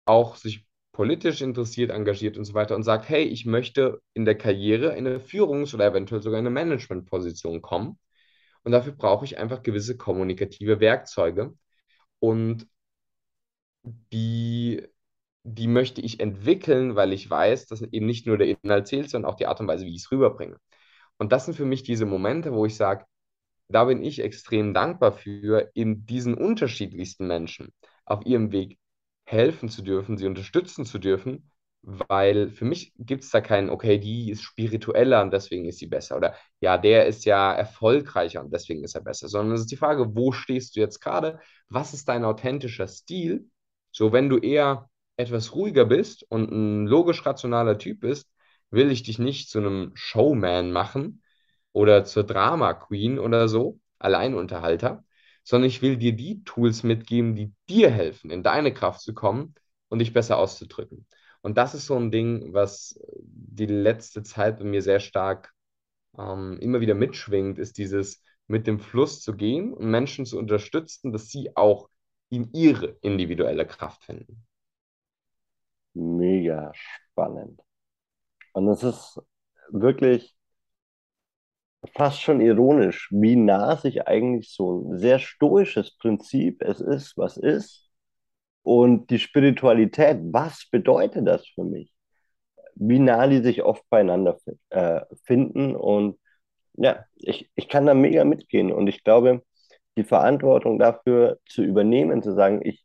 auch 0.06 0.36
sich 0.36 0.66
politisch 0.98 1.42
interessiert, 1.42 1.92
engagiert 1.92 2.36
und 2.38 2.44
so 2.44 2.54
weiter 2.54 2.74
und 2.74 2.82
sagt, 2.82 3.08
hey, 3.08 3.22
ich 3.22 3.46
möchte 3.46 4.02
in 4.14 4.24
der 4.24 4.36
Karriere 4.36 4.96
in 4.96 5.06
eine 5.06 5.20
Führungs- 5.20 5.72
oder 5.72 5.86
eventuell 5.86 6.22
sogar 6.22 6.40
in 6.40 6.46
eine 6.46 6.52
Managementposition 6.52 7.62
kommen 7.62 8.00
und 8.64 8.72
dafür 8.72 8.94
brauche 8.94 9.24
ich 9.24 9.38
einfach 9.38 9.62
gewisse 9.62 9.96
kommunikative 9.96 10.80
Werkzeuge. 10.80 11.54
Und 12.18 12.66
die, 14.12 14.82
die 15.44 15.68
möchte 15.68 16.00
ich 16.00 16.18
entwickeln, 16.20 16.96
weil 16.96 17.12
ich 17.12 17.30
weiß, 17.30 17.66
dass 17.66 17.82
eben 17.82 18.06
nicht 18.06 18.26
nur 18.26 18.36
der 18.38 18.48
Inhalt 18.48 18.88
zählt, 18.88 19.08
sondern 19.10 19.30
auch 19.30 19.36
die 19.36 19.46
Art 19.46 19.60
und 19.60 19.68
Weise, 19.68 19.84
wie 19.86 19.94
ich 19.94 20.02
es 20.02 20.10
rüberbringe. 20.10 20.58
Und 21.18 21.30
das 21.32 21.44
sind 21.44 21.54
für 21.54 21.64
mich 21.64 21.84
diese 21.84 22.06
Momente, 22.06 22.52
wo 22.52 22.66
ich 22.66 22.76
sage, 22.76 23.04
da 23.68 23.84
bin 23.84 24.02
ich 24.02 24.20
extrem 24.20 24.74
dankbar 24.74 25.12
für, 25.12 25.70
in 25.74 26.06
diesen 26.06 26.34
unterschiedlichsten 26.34 27.28
Menschen 27.28 27.72
auf 28.04 28.26
ihrem 28.26 28.52
Weg 28.52 28.78
helfen 29.30 29.68
zu 29.68 29.82
dürfen, 29.82 30.16
sie 30.16 30.26
unterstützen 30.26 30.84
zu 30.86 30.98
dürfen, 30.98 31.50
weil 31.82 32.50
für 32.50 32.64
mich 32.64 32.92
gibt 32.98 33.24
es 33.24 33.30
da 33.30 33.40
keinen, 33.40 33.70
okay, 33.70 33.98
die 33.98 34.30
ist 34.30 34.42
spiritueller 34.42 35.22
und 35.22 35.32
deswegen 35.32 35.66
ist 35.66 35.78
sie 35.78 35.86
besser. 35.86 36.16
Oder 36.16 36.34
ja, 36.60 36.78
der 36.78 37.06
ist 37.06 37.24
ja 37.24 37.52
erfolgreicher 37.52 38.40
und 38.40 38.52
deswegen 38.52 38.84
ist 38.84 38.94
er 38.94 39.02
besser. 39.02 39.28
Sondern 39.28 39.54
es 39.54 39.62
ist 39.62 39.70
die 39.70 39.76
Frage, 39.76 40.16
wo 40.16 40.32
stehst 40.32 40.76
du 40.76 40.80
jetzt 40.80 41.00
gerade? 41.00 41.38
Was 41.68 41.94
ist 41.94 42.08
dein 42.08 42.24
authentischer 42.24 42.88
Stil? 42.88 43.48
So, 43.92 44.12
wenn 44.12 44.28
du 44.28 44.38
eher 44.38 44.88
etwas 45.16 45.54
ruhiger 45.54 45.84
bist 45.84 46.24
und 46.30 46.50
ein 46.50 46.86
logisch-rationaler 46.86 47.78
Typ 47.78 48.00
bist, 48.00 48.28
will 48.70 48.90
ich 48.90 49.02
dich 49.02 49.18
nicht 49.18 49.50
zu 49.50 49.58
einem 49.58 49.92
Showman 49.94 50.72
machen 50.72 51.22
oder 51.72 52.04
zur 52.04 52.24
Drama 52.24 52.74
Queen 52.74 53.18
oder 53.18 53.48
so, 53.48 53.80
Alleinunterhalter, 53.98 55.04
sondern 55.48 55.68
ich 55.68 55.80
will 55.80 55.96
dir 55.96 56.12
die 56.12 56.44
Tools 56.44 56.82
mitgeben, 56.82 57.34
die 57.34 57.54
dir 57.70 57.88
helfen, 57.88 58.30
in 58.30 58.42
deine 58.42 58.70
Kraft 58.74 59.00
zu 59.00 59.14
kommen 59.14 59.54
und 59.88 60.00
dich 60.00 60.12
besser 60.12 60.36
auszudrücken. 60.36 61.06
Und 61.40 61.56
das 61.56 61.74
ist 61.74 61.86
so 61.86 61.96
ein 61.96 62.10
Ding, 62.10 62.52
was 62.52 63.00
die 63.22 63.64
letzte 63.64 64.22
Zeit 64.22 64.58
bei 64.58 64.64
mir 64.64 64.82
sehr 64.82 65.00
stark 65.00 65.54
ähm, 66.18 66.58
immer 66.60 66.82
wieder 66.82 66.94
mitschwingt, 66.94 67.58
ist 67.58 67.78
dieses 67.78 68.22
mit 68.46 68.66
dem 68.66 68.78
Fluss 68.78 69.22
zu 69.22 69.34
gehen 69.34 69.72
und 69.72 69.90
Menschen 69.90 70.26
zu 70.26 70.38
unterstützen, 70.38 71.12
dass 71.12 71.30
sie 71.30 71.56
auch 71.56 71.88
in 72.28 72.52
ihre 72.52 72.98
individuelle 73.00 73.66
Kraft 73.66 74.04
finden. 74.04 74.44
Mega 75.94 76.72
spannend. 76.74 77.62
Und 78.52 78.68
es 78.68 78.82
ist 78.82 79.18
wirklich 79.70 80.36
fast 81.94 82.20
schon 82.22 82.40
ironisch, 82.40 83.08
wie 83.12 83.36
nah 83.36 83.76
sich 83.76 84.06
eigentlich 84.06 84.52
so 84.52 84.92
ein 84.92 84.98
sehr 84.98 85.18
stoisches 85.18 85.96
Prinzip, 85.96 86.62
es 86.62 86.80
ist, 86.80 87.16
was 87.16 87.36
ist, 87.36 87.88
und 88.68 89.10
die 89.10 89.18
Spiritualität, 89.18 90.18
was 90.24 90.68
bedeutet 90.70 91.26
das 91.26 91.46
für 91.48 91.64
mich? 91.64 91.90
Wie 92.74 92.98
nah 92.98 93.26
die 93.26 93.38
sich 93.42 93.62
oft 93.62 93.82
beieinander 93.88 94.38
äh, 94.70 95.00
finden. 95.24 95.74
Und 95.74 96.18
ja, 96.74 97.04
ich, 97.16 97.50
ich 97.54 97.68
kann 97.70 97.86
da 97.86 97.94
mega 97.94 98.24
mitgehen. 98.26 98.70
Und 98.70 98.86
ich 98.86 99.04
glaube, 99.04 99.42
die 99.96 100.04
Verantwortung 100.04 100.78
dafür 100.78 101.38
zu 101.48 101.62
übernehmen, 101.62 102.22
zu 102.22 102.34
sagen, 102.34 102.60
ich, 102.62 102.84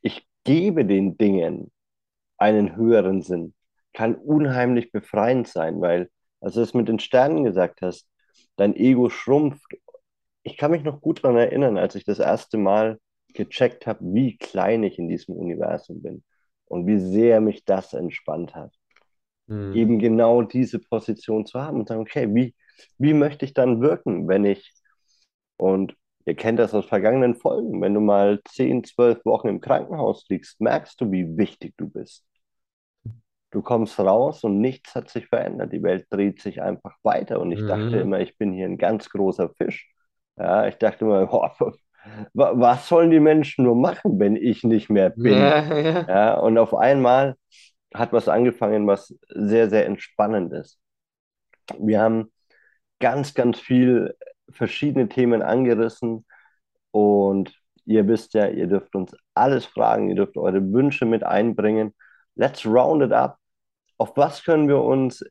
ich 0.00 0.26
gebe 0.44 0.84
den 0.84 1.18
Dingen 1.18 1.72
einen 2.36 2.76
höheren 2.76 3.22
Sinn, 3.22 3.54
kann 3.92 4.14
unheimlich 4.14 4.92
befreiend 4.92 5.48
sein, 5.48 5.80
weil, 5.80 6.08
als 6.40 6.54
du 6.54 6.60
es 6.60 6.74
mit 6.74 6.88
den 6.88 6.98
Sternen 6.98 7.44
gesagt 7.44 7.82
hast, 7.82 8.08
dein 8.56 8.74
Ego 8.76 9.10
schrumpft. 9.10 9.76
Ich 10.42 10.56
kann 10.56 10.70
mich 10.70 10.84
noch 10.84 11.00
gut 11.00 11.24
daran 11.24 11.36
erinnern, 11.36 11.78
als 11.78 11.94
ich 11.94 12.04
das 12.04 12.18
erste 12.18 12.58
Mal 12.58 12.98
gecheckt 13.34 13.86
habe, 13.86 14.00
wie 14.02 14.36
klein 14.36 14.82
ich 14.82 14.98
in 14.98 15.08
diesem 15.08 15.34
Universum 15.34 16.02
bin 16.02 16.24
und 16.66 16.86
wie 16.86 16.98
sehr 16.98 17.40
mich 17.40 17.64
das 17.64 17.92
entspannt 17.92 18.54
hat. 18.54 18.74
Mhm. 19.46 19.74
Eben 19.74 19.98
genau 19.98 20.42
diese 20.42 20.78
Position 20.78 21.46
zu 21.46 21.60
haben 21.60 21.80
und 21.80 21.88
sagen, 21.88 22.00
okay, 22.00 22.34
wie, 22.34 22.54
wie 22.98 23.14
möchte 23.14 23.44
ich 23.44 23.54
dann 23.54 23.80
wirken, 23.80 24.28
wenn 24.28 24.44
ich, 24.44 24.72
und 25.56 25.94
ihr 26.24 26.34
kennt 26.34 26.58
das 26.58 26.74
aus 26.74 26.86
vergangenen 26.86 27.34
Folgen, 27.34 27.80
wenn 27.80 27.94
du 27.94 28.00
mal 28.00 28.40
10, 28.48 28.84
12 28.84 29.24
Wochen 29.24 29.48
im 29.48 29.60
Krankenhaus 29.60 30.26
liegst, 30.28 30.60
merkst 30.60 31.00
du, 31.00 31.10
wie 31.10 31.36
wichtig 31.36 31.74
du 31.76 31.88
bist. 31.88 32.24
Du 33.50 33.62
kommst 33.62 33.98
raus 33.98 34.44
und 34.44 34.60
nichts 34.60 34.94
hat 34.94 35.08
sich 35.08 35.28
verändert. 35.28 35.72
Die 35.72 35.82
Welt 35.82 36.06
dreht 36.10 36.40
sich 36.42 36.60
einfach 36.62 36.96
weiter. 37.02 37.40
Und 37.40 37.52
ich 37.52 37.60
mhm. 37.60 37.66
dachte 37.66 37.96
immer, 37.98 38.20
ich 38.20 38.36
bin 38.36 38.52
hier 38.52 38.66
ein 38.66 38.78
ganz 38.78 39.08
großer 39.10 39.50
Fisch. 39.56 39.90
Ja, 40.36 40.66
ich 40.66 40.76
dachte 40.76 41.04
immer, 41.06 41.26
boah, 41.28 41.54
wa- 42.34 42.52
was 42.56 42.88
sollen 42.88 43.10
die 43.10 43.20
Menschen 43.20 43.64
nur 43.64 43.76
machen, 43.76 44.18
wenn 44.18 44.36
ich 44.36 44.64
nicht 44.64 44.90
mehr 44.90 45.10
bin? 45.10 45.50
Ja, 45.50 45.74
ja. 45.74 46.08
Ja, 46.08 46.34
und 46.38 46.58
auf 46.58 46.74
einmal 46.74 47.36
hat 47.94 48.12
was 48.12 48.28
angefangen, 48.28 48.86
was 48.86 49.14
sehr, 49.30 49.70
sehr 49.70 49.86
entspannend 49.86 50.52
ist. 50.52 50.80
Wir 51.78 52.00
haben 52.00 52.32
ganz, 53.00 53.34
ganz 53.34 53.60
viel 53.60 54.16
verschiedene 54.50 55.08
Themen 55.08 55.42
angerissen 55.42 56.26
und 56.92 57.54
ihr 57.86 58.08
wisst 58.08 58.34
ja, 58.34 58.48
ihr 58.48 58.66
dürft 58.68 58.94
uns 58.96 59.14
alles 59.34 59.66
fragen, 59.66 60.10
ihr 60.10 60.16
dürft 60.16 60.36
eure 60.38 60.62
Wünsche 60.72 61.06
mit 61.06 61.24
einbringen. 61.24 61.94
Let's 62.38 62.66
round 62.66 63.02
it 63.04 63.12
up. 63.12 63.38
Auf 63.98 64.16
was 64.16 64.44
können 64.44 64.68
wir 64.68 64.82
uns 64.82 65.24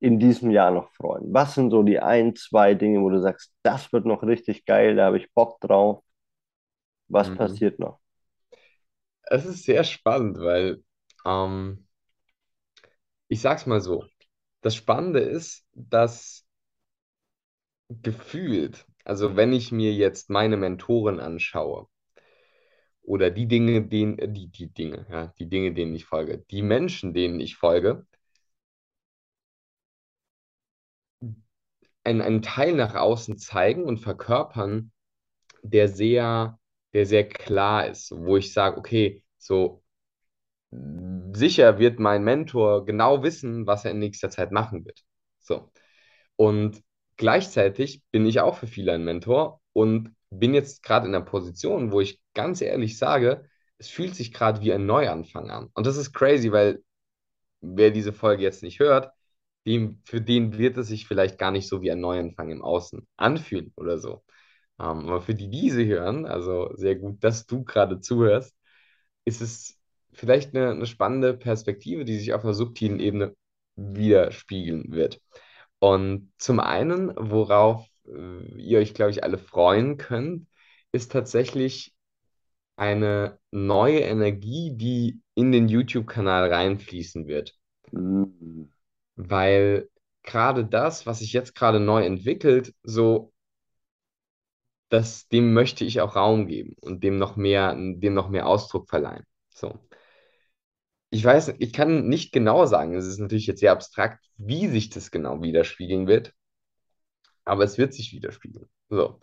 in 0.00 0.18
diesem 0.20 0.50
Jahr 0.50 0.70
noch 0.72 0.90
freuen? 0.94 1.32
Was 1.34 1.54
sind 1.56 1.70
so 1.70 1.82
die 1.84 2.00
ein, 2.00 2.36
zwei 2.36 2.74
Dinge, 2.74 3.02
wo 3.02 3.10
du 3.10 3.20
sagst, 3.20 3.52
das 3.62 3.92
wird 3.92 4.06
noch 4.06 4.22
richtig 4.24 4.66
geil, 4.66 4.96
da 4.96 5.06
habe 5.06 5.18
ich 5.18 5.32
Bock 5.34 5.60
drauf? 5.60 6.02
Was 7.08 7.32
Mhm. 7.32 7.32
passiert 7.32 7.78
noch? 7.78 8.00
Es 9.24 9.44
ist 9.46 9.64
sehr 9.64 9.82
spannend, 9.84 10.38
weil 10.38 10.82
ähm, 11.26 11.86
ich 13.28 13.40
sag's 13.40 13.66
mal 13.66 13.80
so. 13.80 14.04
Das 14.62 14.76
Spannende 14.76 15.20
ist, 15.20 15.66
dass 15.74 16.46
gefühlt, 18.02 18.86
also 19.04 19.36
wenn 19.36 19.52
ich 19.52 19.70
mir 19.70 19.92
jetzt 19.94 20.30
meine 20.30 20.56
Mentoren 20.56 21.20
anschaue 21.20 21.86
oder 23.02 23.30
die 23.30 23.46
Dinge, 23.48 23.82
denen, 23.82 24.18
äh, 24.18 24.28
die, 24.28 24.48
die 24.48 24.68
Dinge, 24.72 25.06
ja, 25.10 25.28
die 25.38 25.48
Dinge, 25.48 25.72
denen 25.74 25.94
ich 25.94 26.04
folge, 26.06 26.44
die 26.50 26.62
Menschen, 26.62 27.14
denen 27.14 27.40
ich 27.40 27.56
folge, 27.56 28.06
einen, 32.04 32.20
einen 32.20 32.42
Teil 32.42 32.74
nach 32.74 32.94
außen 32.94 33.38
zeigen 33.38 33.84
und 33.84 33.98
verkörpern, 33.98 34.92
der 35.62 35.88
sehr, 35.88 36.58
der 36.94 37.06
sehr 37.06 37.28
klar 37.28 37.88
ist, 37.88 38.12
wo 38.12 38.36
ich 38.36 38.52
sage, 38.52 38.78
okay, 38.78 39.24
so 39.38 39.82
sicher 41.34 41.78
wird 41.78 41.98
mein 41.98 42.24
Mentor 42.24 42.84
genau 42.86 43.22
wissen, 43.22 43.66
was 43.66 43.84
er 43.84 43.92
in 43.92 43.98
nächster 43.98 44.30
Zeit 44.30 44.52
machen 44.52 44.84
wird. 44.84 45.02
So. 45.40 45.70
Und 46.36 46.82
gleichzeitig 47.16 48.02
bin 48.10 48.26
ich 48.26 48.40
auch 48.40 48.56
für 48.58 48.66
viele 48.66 48.92
ein 48.92 49.04
Mentor 49.04 49.60
und 49.72 50.14
bin 50.38 50.54
jetzt 50.54 50.82
gerade 50.82 51.06
in 51.06 51.14
einer 51.14 51.24
Position, 51.24 51.92
wo 51.92 52.00
ich 52.00 52.20
ganz 52.34 52.60
ehrlich 52.60 52.98
sage, 52.98 53.48
es 53.78 53.88
fühlt 53.88 54.14
sich 54.14 54.32
gerade 54.32 54.60
wie 54.62 54.72
ein 54.72 54.86
Neuanfang 54.86 55.50
an. 55.50 55.68
Und 55.74 55.86
das 55.86 55.96
ist 55.96 56.12
crazy, 56.12 56.52
weil 56.52 56.82
wer 57.60 57.90
diese 57.90 58.12
Folge 58.12 58.42
jetzt 58.42 58.62
nicht 58.62 58.80
hört, 58.80 59.12
dem, 59.66 60.00
für 60.04 60.20
den 60.20 60.58
wird 60.58 60.76
es 60.78 60.88
sich 60.88 61.06
vielleicht 61.06 61.38
gar 61.38 61.50
nicht 61.50 61.68
so 61.68 61.82
wie 61.82 61.90
ein 61.90 62.00
Neuanfang 62.00 62.50
im 62.50 62.62
Außen 62.62 63.06
anfühlen 63.16 63.72
oder 63.76 63.98
so. 63.98 64.24
Ähm, 64.78 65.08
aber 65.08 65.20
für 65.22 65.34
die, 65.34 65.48
die 65.48 65.60
diese 65.62 65.86
hören, 65.86 66.26
also 66.26 66.74
sehr 66.76 66.96
gut, 66.96 67.22
dass 67.24 67.46
du 67.46 67.64
gerade 67.64 68.00
zuhörst, 68.00 68.56
ist 69.24 69.40
es 69.42 69.78
vielleicht 70.12 70.54
eine, 70.54 70.70
eine 70.70 70.86
spannende 70.86 71.34
Perspektive, 71.34 72.04
die 72.04 72.18
sich 72.18 72.32
auf 72.32 72.44
einer 72.44 72.54
subtilen 72.54 73.00
Ebene 73.00 73.36
widerspiegeln 73.76 74.92
wird. 74.92 75.20
Und 75.78 76.32
zum 76.38 76.60
einen, 76.60 77.12
worauf 77.16 77.86
äh, 78.06 78.60
ihr 78.60 78.78
euch, 78.78 78.94
glaube 78.94 79.10
ich, 79.10 79.24
alle 79.24 79.38
freuen 79.38 79.96
könnt, 79.96 80.46
ist 80.92 81.12
tatsächlich 81.12 81.94
eine 82.76 83.38
neue 83.50 84.00
Energie, 84.00 84.72
die 84.76 85.20
in 85.34 85.52
den 85.52 85.68
YouTube-Kanal 85.68 86.52
reinfließen 86.52 87.26
wird. 87.26 87.54
Mm, 87.92 88.64
Weil 89.16 89.88
gerade 90.22 90.64
das, 90.64 91.06
was 91.06 91.20
sich 91.20 91.32
jetzt 91.32 91.54
gerade 91.54 91.80
neu 91.80 92.04
entwickelt, 92.04 92.74
so, 92.82 93.32
das, 94.88 95.28
dem 95.28 95.54
möchte 95.54 95.84
ich 95.84 96.00
auch 96.00 96.16
Raum 96.16 96.46
geben 96.46 96.76
und 96.80 97.02
dem 97.02 97.18
noch 97.18 97.36
mehr, 97.36 97.74
dem 97.74 98.14
noch 98.14 98.28
mehr 98.28 98.46
Ausdruck 98.46 98.88
verleihen. 98.88 99.24
So. 99.50 99.78
Ich 101.10 101.24
weiß, 101.24 101.54
ich 101.58 101.72
kann 101.72 102.08
nicht 102.08 102.32
genau 102.32 102.66
sagen, 102.66 102.94
es 102.94 103.06
ist 103.06 103.18
natürlich 103.18 103.46
jetzt 103.46 103.60
sehr 103.60 103.72
abstrakt, 103.72 104.24
wie 104.36 104.68
sich 104.68 104.90
das 104.90 105.10
genau 105.10 105.42
widerspiegeln 105.42 106.06
wird, 106.06 106.32
aber 107.44 107.64
es 107.64 107.78
wird 107.78 107.94
sich 107.94 108.12
widerspiegeln. 108.12 108.68
So. 108.90 109.20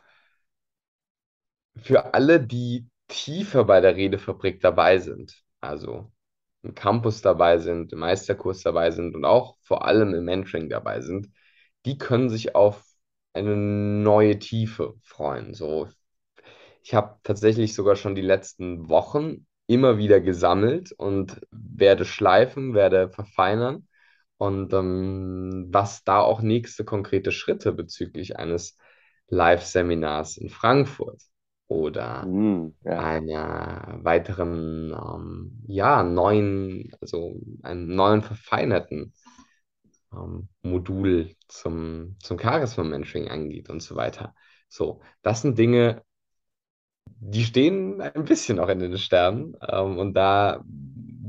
Für 1.77 2.13
alle, 2.13 2.41
die 2.45 2.87
tiefer 3.07 3.63
bei 3.65 3.81
der 3.81 3.95
Redefabrik 3.95 4.61
dabei 4.61 4.99
sind, 4.99 5.43
also 5.61 6.11
im 6.63 6.75
Campus 6.75 7.21
dabei 7.21 7.57
sind, 7.59 7.93
im 7.93 7.99
Meisterkurs 7.99 8.61
dabei 8.63 8.91
sind 8.91 9.15
und 9.15 9.25
auch 9.25 9.57
vor 9.61 9.85
allem 9.85 10.13
im 10.13 10.25
Mentoring 10.25 10.69
dabei 10.69 11.01
sind, 11.01 11.29
die 11.85 11.97
können 11.97 12.29
sich 12.29 12.55
auf 12.55 12.83
eine 13.33 13.55
neue 13.55 14.37
Tiefe 14.39 14.95
freuen. 15.03 15.53
So, 15.53 15.87
ich 16.83 16.95
habe 16.95 17.19
tatsächlich 17.23 17.75
sogar 17.75 17.97
schon 17.97 18.15
die 18.15 18.23
letzten 18.23 18.89
Wochen 18.89 19.47
immer 19.67 19.99
wieder 19.99 20.21
gesammelt 20.21 20.93
und 20.93 21.41
werde 21.51 22.05
schleifen, 22.05 22.75
werde 22.75 23.11
verfeinern. 23.11 23.88
Und 24.39 24.71
ähm, 24.71 25.67
was 25.69 26.05
da 26.05 26.21
auch 26.21 26.41
nächste 26.41 26.85
konkrete 26.85 27.33
Schritte 27.33 27.73
bezüglich 27.73 28.39
eines 28.39 28.77
Live-Seminars 29.27 30.37
in 30.37 30.47
Frankfurt 30.47 31.21
oder 31.67 32.25
mm, 32.25 32.73
ja. 32.85 32.99
einer 32.99 33.99
weiteren, 34.01 34.93
ähm, 34.93 35.63
ja, 35.67 36.03
neuen, 36.03 36.89
also 37.01 37.35
einem 37.63 37.93
neuen 37.93 38.21
verfeinerten 38.21 39.13
ähm, 40.13 40.47
Modul 40.61 41.35
zum, 41.49 42.15
zum 42.23 42.39
Charisma-Mentoring 42.39 43.27
angeht 43.27 43.69
und 43.69 43.81
so 43.81 43.97
weiter. 43.97 44.33
So, 44.69 45.01
das 45.21 45.41
sind 45.41 45.57
Dinge, 45.57 46.01
die 47.05 47.43
stehen 47.43 47.99
ein 47.99 48.23
bisschen 48.23 48.57
auch 48.57 48.69
in 48.69 48.79
den 48.79 48.97
Sternen. 48.97 49.57
Ähm, 49.67 49.97
und 49.97 50.13
da 50.13 50.63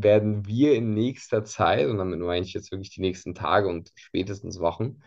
werden 0.03 0.47
wir 0.47 0.75
in 0.75 0.95
nächster 0.95 1.45
Zeit, 1.45 1.87
und 1.89 1.99
damit 1.99 2.21
meine 2.21 2.45
ich 2.45 2.53
jetzt 2.55 2.73
wirklich 2.73 2.91
die 2.91 3.01
nächsten 3.01 3.35
Tage 3.35 3.69
und 3.69 3.93
spätestens 3.97 4.61
Wochen, 4.61 5.01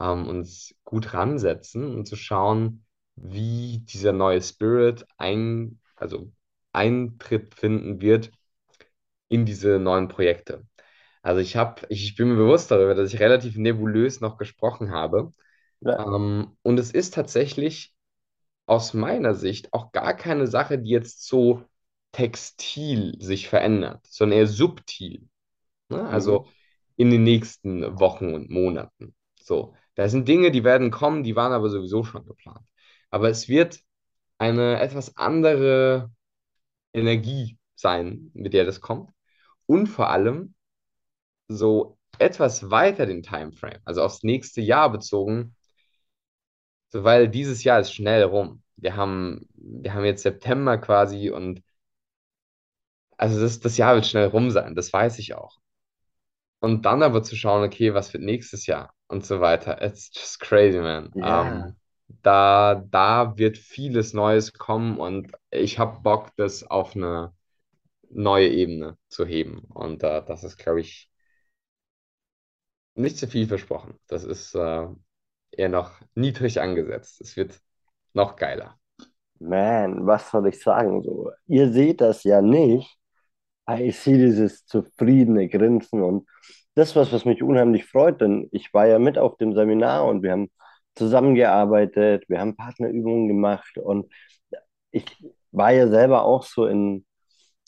ähm, 0.00 0.26
uns 0.28 0.74
gut 0.84 1.14
ransetzen 1.14 1.94
und 1.94 2.06
zu 2.06 2.16
schauen, 2.16 2.84
wie 3.16 3.80
dieser 3.80 4.12
neue 4.12 4.40
Spirit 4.42 5.06
ein, 5.16 5.80
also 5.96 6.32
Eintritt 6.72 7.54
finden 7.54 8.00
wird 8.00 8.30
in 9.28 9.44
diese 9.44 9.78
neuen 9.78 10.08
Projekte. 10.08 10.66
Also 11.22 11.40
ich 11.40 11.56
habe, 11.56 11.82
ich, 11.88 12.04
ich 12.04 12.16
bin 12.16 12.28
mir 12.28 12.36
bewusst 12.36 12.70
darüber, 12.70 12.94
dass 12.94 13.12
ich 13.12 13.20
relativ 13.20 13.56
nebulös 13.56 14.20
noch 14.20 14.38
gesprochen 14.38 14.92
habe. 14.92 15.32
Ja. 15.80 16.04
Ähm, 16.04 16.56
und 16.62 16.78
es 16.78 16.92
ist 16.92 17.14
tatsächlich 17.14 17.94
aus 18.66 18.94
meiner 18.94 19.34
Sicht 19.34 19.72
auch 19.72 19.92
gar 19.92 20.14
keine 20.14 20.46
Sache, 20.46 20.78
die 20.78 20.90
jetzt 20.90 21.26
so 21.26 21.64
textil 22.12 23.16
sich 23.20 23.48
verändert, 23.48 24.06
sondern 24.06 24.38
eher 24.38 24.46
subtil. 24.46 25.28
Ne? 25.88 25.98
Mhm. 26.02 26.06
Also 26.06 26.48
in 26.96 27.10
den 27.10 27.22
nächsten 27.22 27.98
Wochen 28.00 28.34
und 28.34 28.50
Monaten. 28.50 29.14
So, 29.40 29.74
da 29.94 30.08
sind 30.08 30.28
Dinge, 30.28 30.50
die 30.50 30.64
werden 30.64 30.90
kommen, 30.90 31.22
die 31.22 31.36
waren 31.36 31.52
aber 31.52 31.68
sowieso 31.70 32.04
schon 32.04 32.26
geplant. 32.26 32.66
Aber 33.10 33.28
es 33.30 33.48
wird 33.48 33.80
eine 34.38 34.80
etwas 34.80 35.16
andere 35.16 36.10
Energie 36.92 37.58
sein, 37.74 38.30
mit 38.34 38.52
der 38.54 38.64
das 38.64 38.80
kommt. 38.80 39.10
Und 39.66 39.86
vor 39.86 40.10
allem 40.10 40.54
so 41.48 41.98
etwas 42.18 42.70
weiter 42.70 43.06
den 43.06 43.22
Timeframe, 43.22 43.80
also 43.84 44.02
aufs 44.02 44.22
nächste 44.22 44.60
Jahr 44.60 44.90
bezogen, 44.90 45.54
so, 46.90 47.04
weil 47.04 47.28
dieses 47.28 47.64
Jahr 47.64 47.80
ist 47.80 47.92
schnell 47.92 48.22
rum. 48.24 48.62
Wir 48.76 48.96
haben, 48.96 49.48
wir 49.54 49.92
haben 49.94 50.04
jetzt 50.04 50.22
September 50.22 50.78
quasi 50.78 51.30
und 51.30 51.62
also 53.18 53.40
das, 53.40 53.60
das 53.60 53.78
Jahr 53.78 53.96
wird 53.96 54.06
schnell 54.06 54.28
rum 54.28 54.50
sein, 54.52 54.76
das 54.76 54.92
weiß 54.92 55.20
ich 55.20 55.34
auch. 55.34 55.58
Und 56.60 56.84
dann 56.86 57.02
aber 57.02 57.22
zu 57.22 57.36
schauen, 57.36 57.64
okay, 57.64 57.94
was 57.94 58.12
wird 58.12 58.24
nächstes 58.24 58.66
Jahr 58.66 58.92
und 59.08 59.24
so 59.24 59.40
weiter. 59.40 59.80
It's 59.82 60.10
just 60.14 60.40
crazy, 60.40 60.78
man. 60.78 61.14
Ja, 61.14 61.22
Ähm, 61.22 61.76
da, 62.08 62.74
da 62.90 63.36
wird 63.38 63.58
vieles 63.58 64.12
Neues 64.12 64.52
kommen 64.54 64.98
und 64.98 65.32
ich 65.50 65.78
habe 65.78 66.00
Bock, 66.02 66.30
das 66.36 66.64
auf 66.64 66.96
eine 66.96 67.32
neue 68.10 68.48
Ebene 68.48 68.98
zu 69.08 69.26
heben. 69.26 69.60
Und 69.74 70.02
äh, 70.04 70.24
das 70.26 70.44
ist, 70.44 70.58
glaube 70.58 70.80
ich, 70.80 71.10
nicht 72.94 73.18
zu 73.18 73.26
viel 73.28 73.46
versprochen. 73.46 73.98
Das 74.08 74.24
ist 74.24 74.54
äh, 74.54 74.86
eher 75.52 75.68
noch 75.68 75.92
niedrig 76.14 76.60
angesetzt. 76.60 77.20
Es 77.20 77.36
wird 77.36 77.60
noch 78.14 78.36
geiler. 78.36 78.78
man, 79.40 80.06
was 80.06 80.30
soll 80.30 80.48
ich 80.48 80.60
sagen? 80.62 81.02
So, 81.02 81.30
ihr 81.46 81.70
seht 81.72 82.00
das 82.00 82.24
ja 82.24 82.40
nicht, 82.42 82.98
ich 83.80 83.98
sehe 83.98 84.18
dieses 84.18 84.64
zufriedene 84.66 85.48
Grinsen 85.48 86.02
und 86.02 86.28
das, 86.74 86.96
was, 86.96 87.12
was 87.12 87.24
mich 87.24 87.42
unheimlich 87.42 87.86
freut, 87.86 88.20
denn 88.20 88.48
ich 88.52 88.72
war 88.72 88.86
ja 88.86 88.98
mit 88.98 89.18
auf 89.18 89.36
dem 89.36 89.54
Seminar 89.54 90.06
und 90.06 90.22
wir 90.22 90.32
haben 90.32 90.50
zusammengearbeitet, 90.94 92.24
wir 92.28 92.40
haben 92.40 92.56
Partnerübungen 92.56 93.28
gemacht 93.28 93.78
und 93.78 94.12
ich 94.92 95.04
war 95.52 95.72
ja 95.72 95.88
selber 95.88 96.24
auch 96.24 96.44
so 96.44 96.66
in 96.66 97.06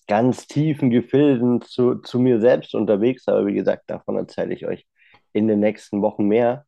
ganz 0.09 0.47
tiefen 0.49 0.91
Gefilden 0.91 1.63
zu, 1.63 1.97
zu 1.97 2.19
mir 2.21 2.41
selbst 2.41 2.75
unterwegs, 2.75 3.29
aber 3.29 3.47
wie 3.47 3.55
gesagt, 3.55 3.85
davon 3.91 4.17
erzähle 4.17 4.55
ich 4.55 4.67
euch 4.67 4.87
in 5.33 5.49
den 5.49 5.61
nächsten 5.61 6.03
Wochen 6.03 6.27
mehr, 6.27 6.67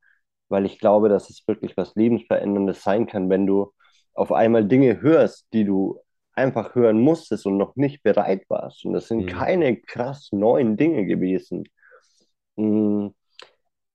weil 0.49 0.67
ich 0.67 0.79
glaube, 0.79 1.09
dass 1.09 1.31
es 1.31 1.47
wirklich 1.49 1.77
was 1.77 1.95
Lebensveränderndes 1.97 2.83
sein 2.85 3.07
kann, 3.07 3.31
wenn 3.31 3.47
du 3.47 3.73
auf 4.15 4.33
einmal 4.33 4.67
Dinge 4.67 5.01
hörst, 5.03 5.49
die 5.55 5.65
du 5.65 6.01
einfach 6.35 6.75
hören 6.75 7.01
musstest 7.01 7.47
und 7.47 7.59
noch 7.59 7.77
nicht 7.77 8.03
bereit 8.03 8.45
warst. 8.49 8.85
Und 8.85 8.95
das 8.95 9.09
sind 9.09 9.27
Mhm. 9.27 9.27
keine 9.27 9.77
krass 9.81 10.31
neuen 10.33 10.77
Dinge 10.77 11.07
gewesen. 11.07 11.65
Mm, 12.57 13.09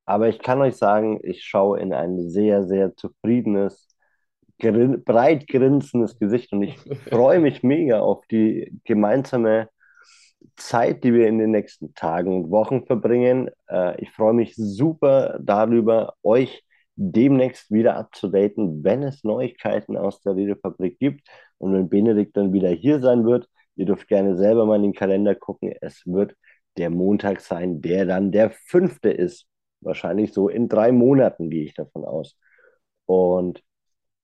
Aber 0.06 0.30
ich 0.30 0.40
kann 0.40 0.62
euch 0.62 0.76
sagen, 0.78 1.20
ich 1.24 1.44
schaue 1.44 1.80
in 1.80 1.94
ein 1.94 2.30
sehr, 2.30 2.66
sehr 2.68 2.96
zufriedenes, 2.96 3.88
grin 4.60 5.04
breit 5.04 5.48
grinsendes 5.48 6.20
Gesicht 6.20 6.54
und 6.54 6.64
ich 6.64 6.78
freue 7.10 7.40
mich 7.40 7.64
mega 7.64 8.00
auf 8.02 8.26
die 8.28 8.80
gemeinsame 8.86 9.70
Zeit, 10.56 11.04
die 11.04 11.14
wir 11.14 11.28
in 11.28 11.40
den 11.40 11.52
nächsten 11.52 11.94
Tagen 11.96 12.36
und 12.36 12.52
Wochen 12.52 12.86
verbringen. 12.86 13.50
Äh, 13.70 14.02
ich 14.02 14.12
freue 14.12 14.34
mich 14.34 14.56
super 14.56 15.40
darüber, 15.42 16.16
euch 16.24 16.64
demnächst 16.96 17.72
wieder 17.72 17.96
abzudaten, 17.98 18.84
wenn 18.84 19.04
es 19.04 19.24
Neuigkeiten 19.24 19.98
aus 19.98 20.22
der 20.22 20.36
Redefabrik 20.36 21.00
gibt 21.00 21.28
und 21.58 21.74
wenn 21.74 21.90
Benedikt 21.90 22.38
dann 22.38 22.54
wieder 22.54 22.70
hier 22.70 23.00
sein 23.00 23.26
wird. 23.26 23.50
Ihr 23.76 23.86
dürft 23.86 24.08
gerne 24.08 24.38
selber 24.38 24.66
mal 24.66 24.78
in 24.78 24.84
den 24.84 24.94
Kalender 24.94 25.36
gucken. 25.36 25.74
Es 25.82 26.04
wird 26.06 26.36
der 26.78 26.90
Montag 26.90 27.42
sein, 27.42 27.82
der 27.82 28.06
dann 28.06 28.32
der 28.32 28.52
fünfte 28.52 29.10
ist. 29.10 29.46
Wahrscheinlich 29.82 30.34
so 30.34 30.50
in 30.50 30.68
drei 30.68 30.92
Monaten 30.92 31.50
gehe 31.50 31.64
ich 31.66 31.74
davon 31.76 32.06
aus. 32.06 32.38
Und 33.06 33.64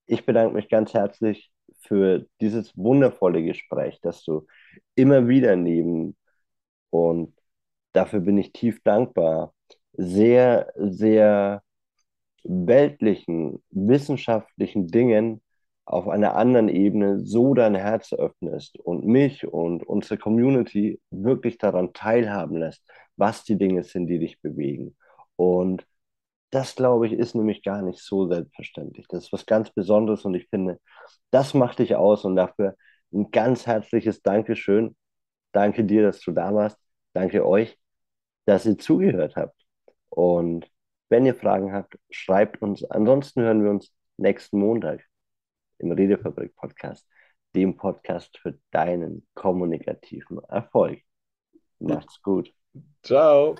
ich 0.05 0.25
bedanke 0.25 0.55
mich 0.55 0.69
ganz 0.69 0.93
herzlich 0.93 1.51
für 1.81 2.25
dieses 2.41 2.75
wundervolle 2.77 3.43
Gespräch, 3.43 3.99
das 4.01 4.23
du 4.23 4.47
immer 4.95 5.27
wieder 5.27 5.55
neben 5.55 6.15
und 6.93 7.35
dafür 7.93 8.19
bin 8.19 8.37
ich 8.37 8.53
tief 8.53 8.81
dankbar. 8.83 9.53
Sehr, 9.93 10.71
sehr 10.75 11.63
weltlichen, 12.43 13.63
wissenschaftlichen 13.71 14.87
Dingen 14.87 15.41
auf 15.85 16.07
einer 16.07 16.35
anderen 16.35 16.69
Ebene 16.69 17.19
so 17.19 17.53
dein 17.53 17.75
Herz 17.75 18.13
öffnest 18.13 18.77
und 18.79 19.05
mich 19.05 19.45
und 19.45 19.83
unsere 19.83 20.17
Community 20.17 21.01
wirklich 21.11 21.57
daran 21.57 21.93
teilhaben 21.93 22.57
lässt, 22.57 22.83
was 23.17 23.43
die 23.43 23.57
Dinge 23.57 23.83
sind, 23.83 24.07
die 24.07 24.19
dich 24.19 24.41
bewegen. 24.41 24.95
Und 25.35 25.85
das, 26.51 26.75
glaube 26.75 27.07
ich, 27.07 27.13
ist 27.13 27.35
nämlich 27.35 27.63
gar 27.63 27.81
nicht 27.81 27.99
so 27.99 28.27
selbstverständlich. 28.27 29.07
Das 29.09 29.25
ist 29.25 29.33
was 29.33 29.45
ganz 29.45 29.71
Besonderes 29.71 30.23
und 30.25 30.35
ich 30.35 30.47
finde, 30.49 30.79
das 31.31 31.53
macht 31.53 31.79
dich 31.79 31.95
aus 31.95 32.25
und 32.25 32.35
dafür 32.35 32.75
ein 33.13 33.31
ganz 33.31 33.67
herzliches 33.67 34.21
Dankeschön. 34.21 34.95
Danke 35.51 35.83
dir, 35.85 36.03
dass 36.03 36.21
du 36.21 36.31
da 36.31 36.53
warst. 36.53 36.77
Danke 37.13 37.45
euch, 37.45 37.77
dass 38.45 38.65
ihr 38.65 38.77
zugehört 38.77 39.35
habt. 39.35 39.55
Und 40.09 40.69
wenn 41.09 41.25
ihr 41.25 41.35
Fragen 41.35 41.73
habt, 41.73 41.97
schreibt 42.11 42.61
uns. 42.61 42.83
Ansonsten 42.85 43.41
hören 43.41 43.63
wir 43.63 43.71
uns 43.71 43.93
nächsten 44.17 44.59
Montag 44.59 45.05
im 45.83 45.91
Redefabrik 45.91 46.55
Podcast, 46.55 47.07
dem 47.55 47.77
Podcast 47.77 48.37
für 48.39 48.57
deinen 48.71 49.27
kommunikativen 49.35 50.39
Erfolg. 50.45 51.01
Macht's 51.79 52.21
gut. 52.21 52.53
Ciao. 53.03 53.55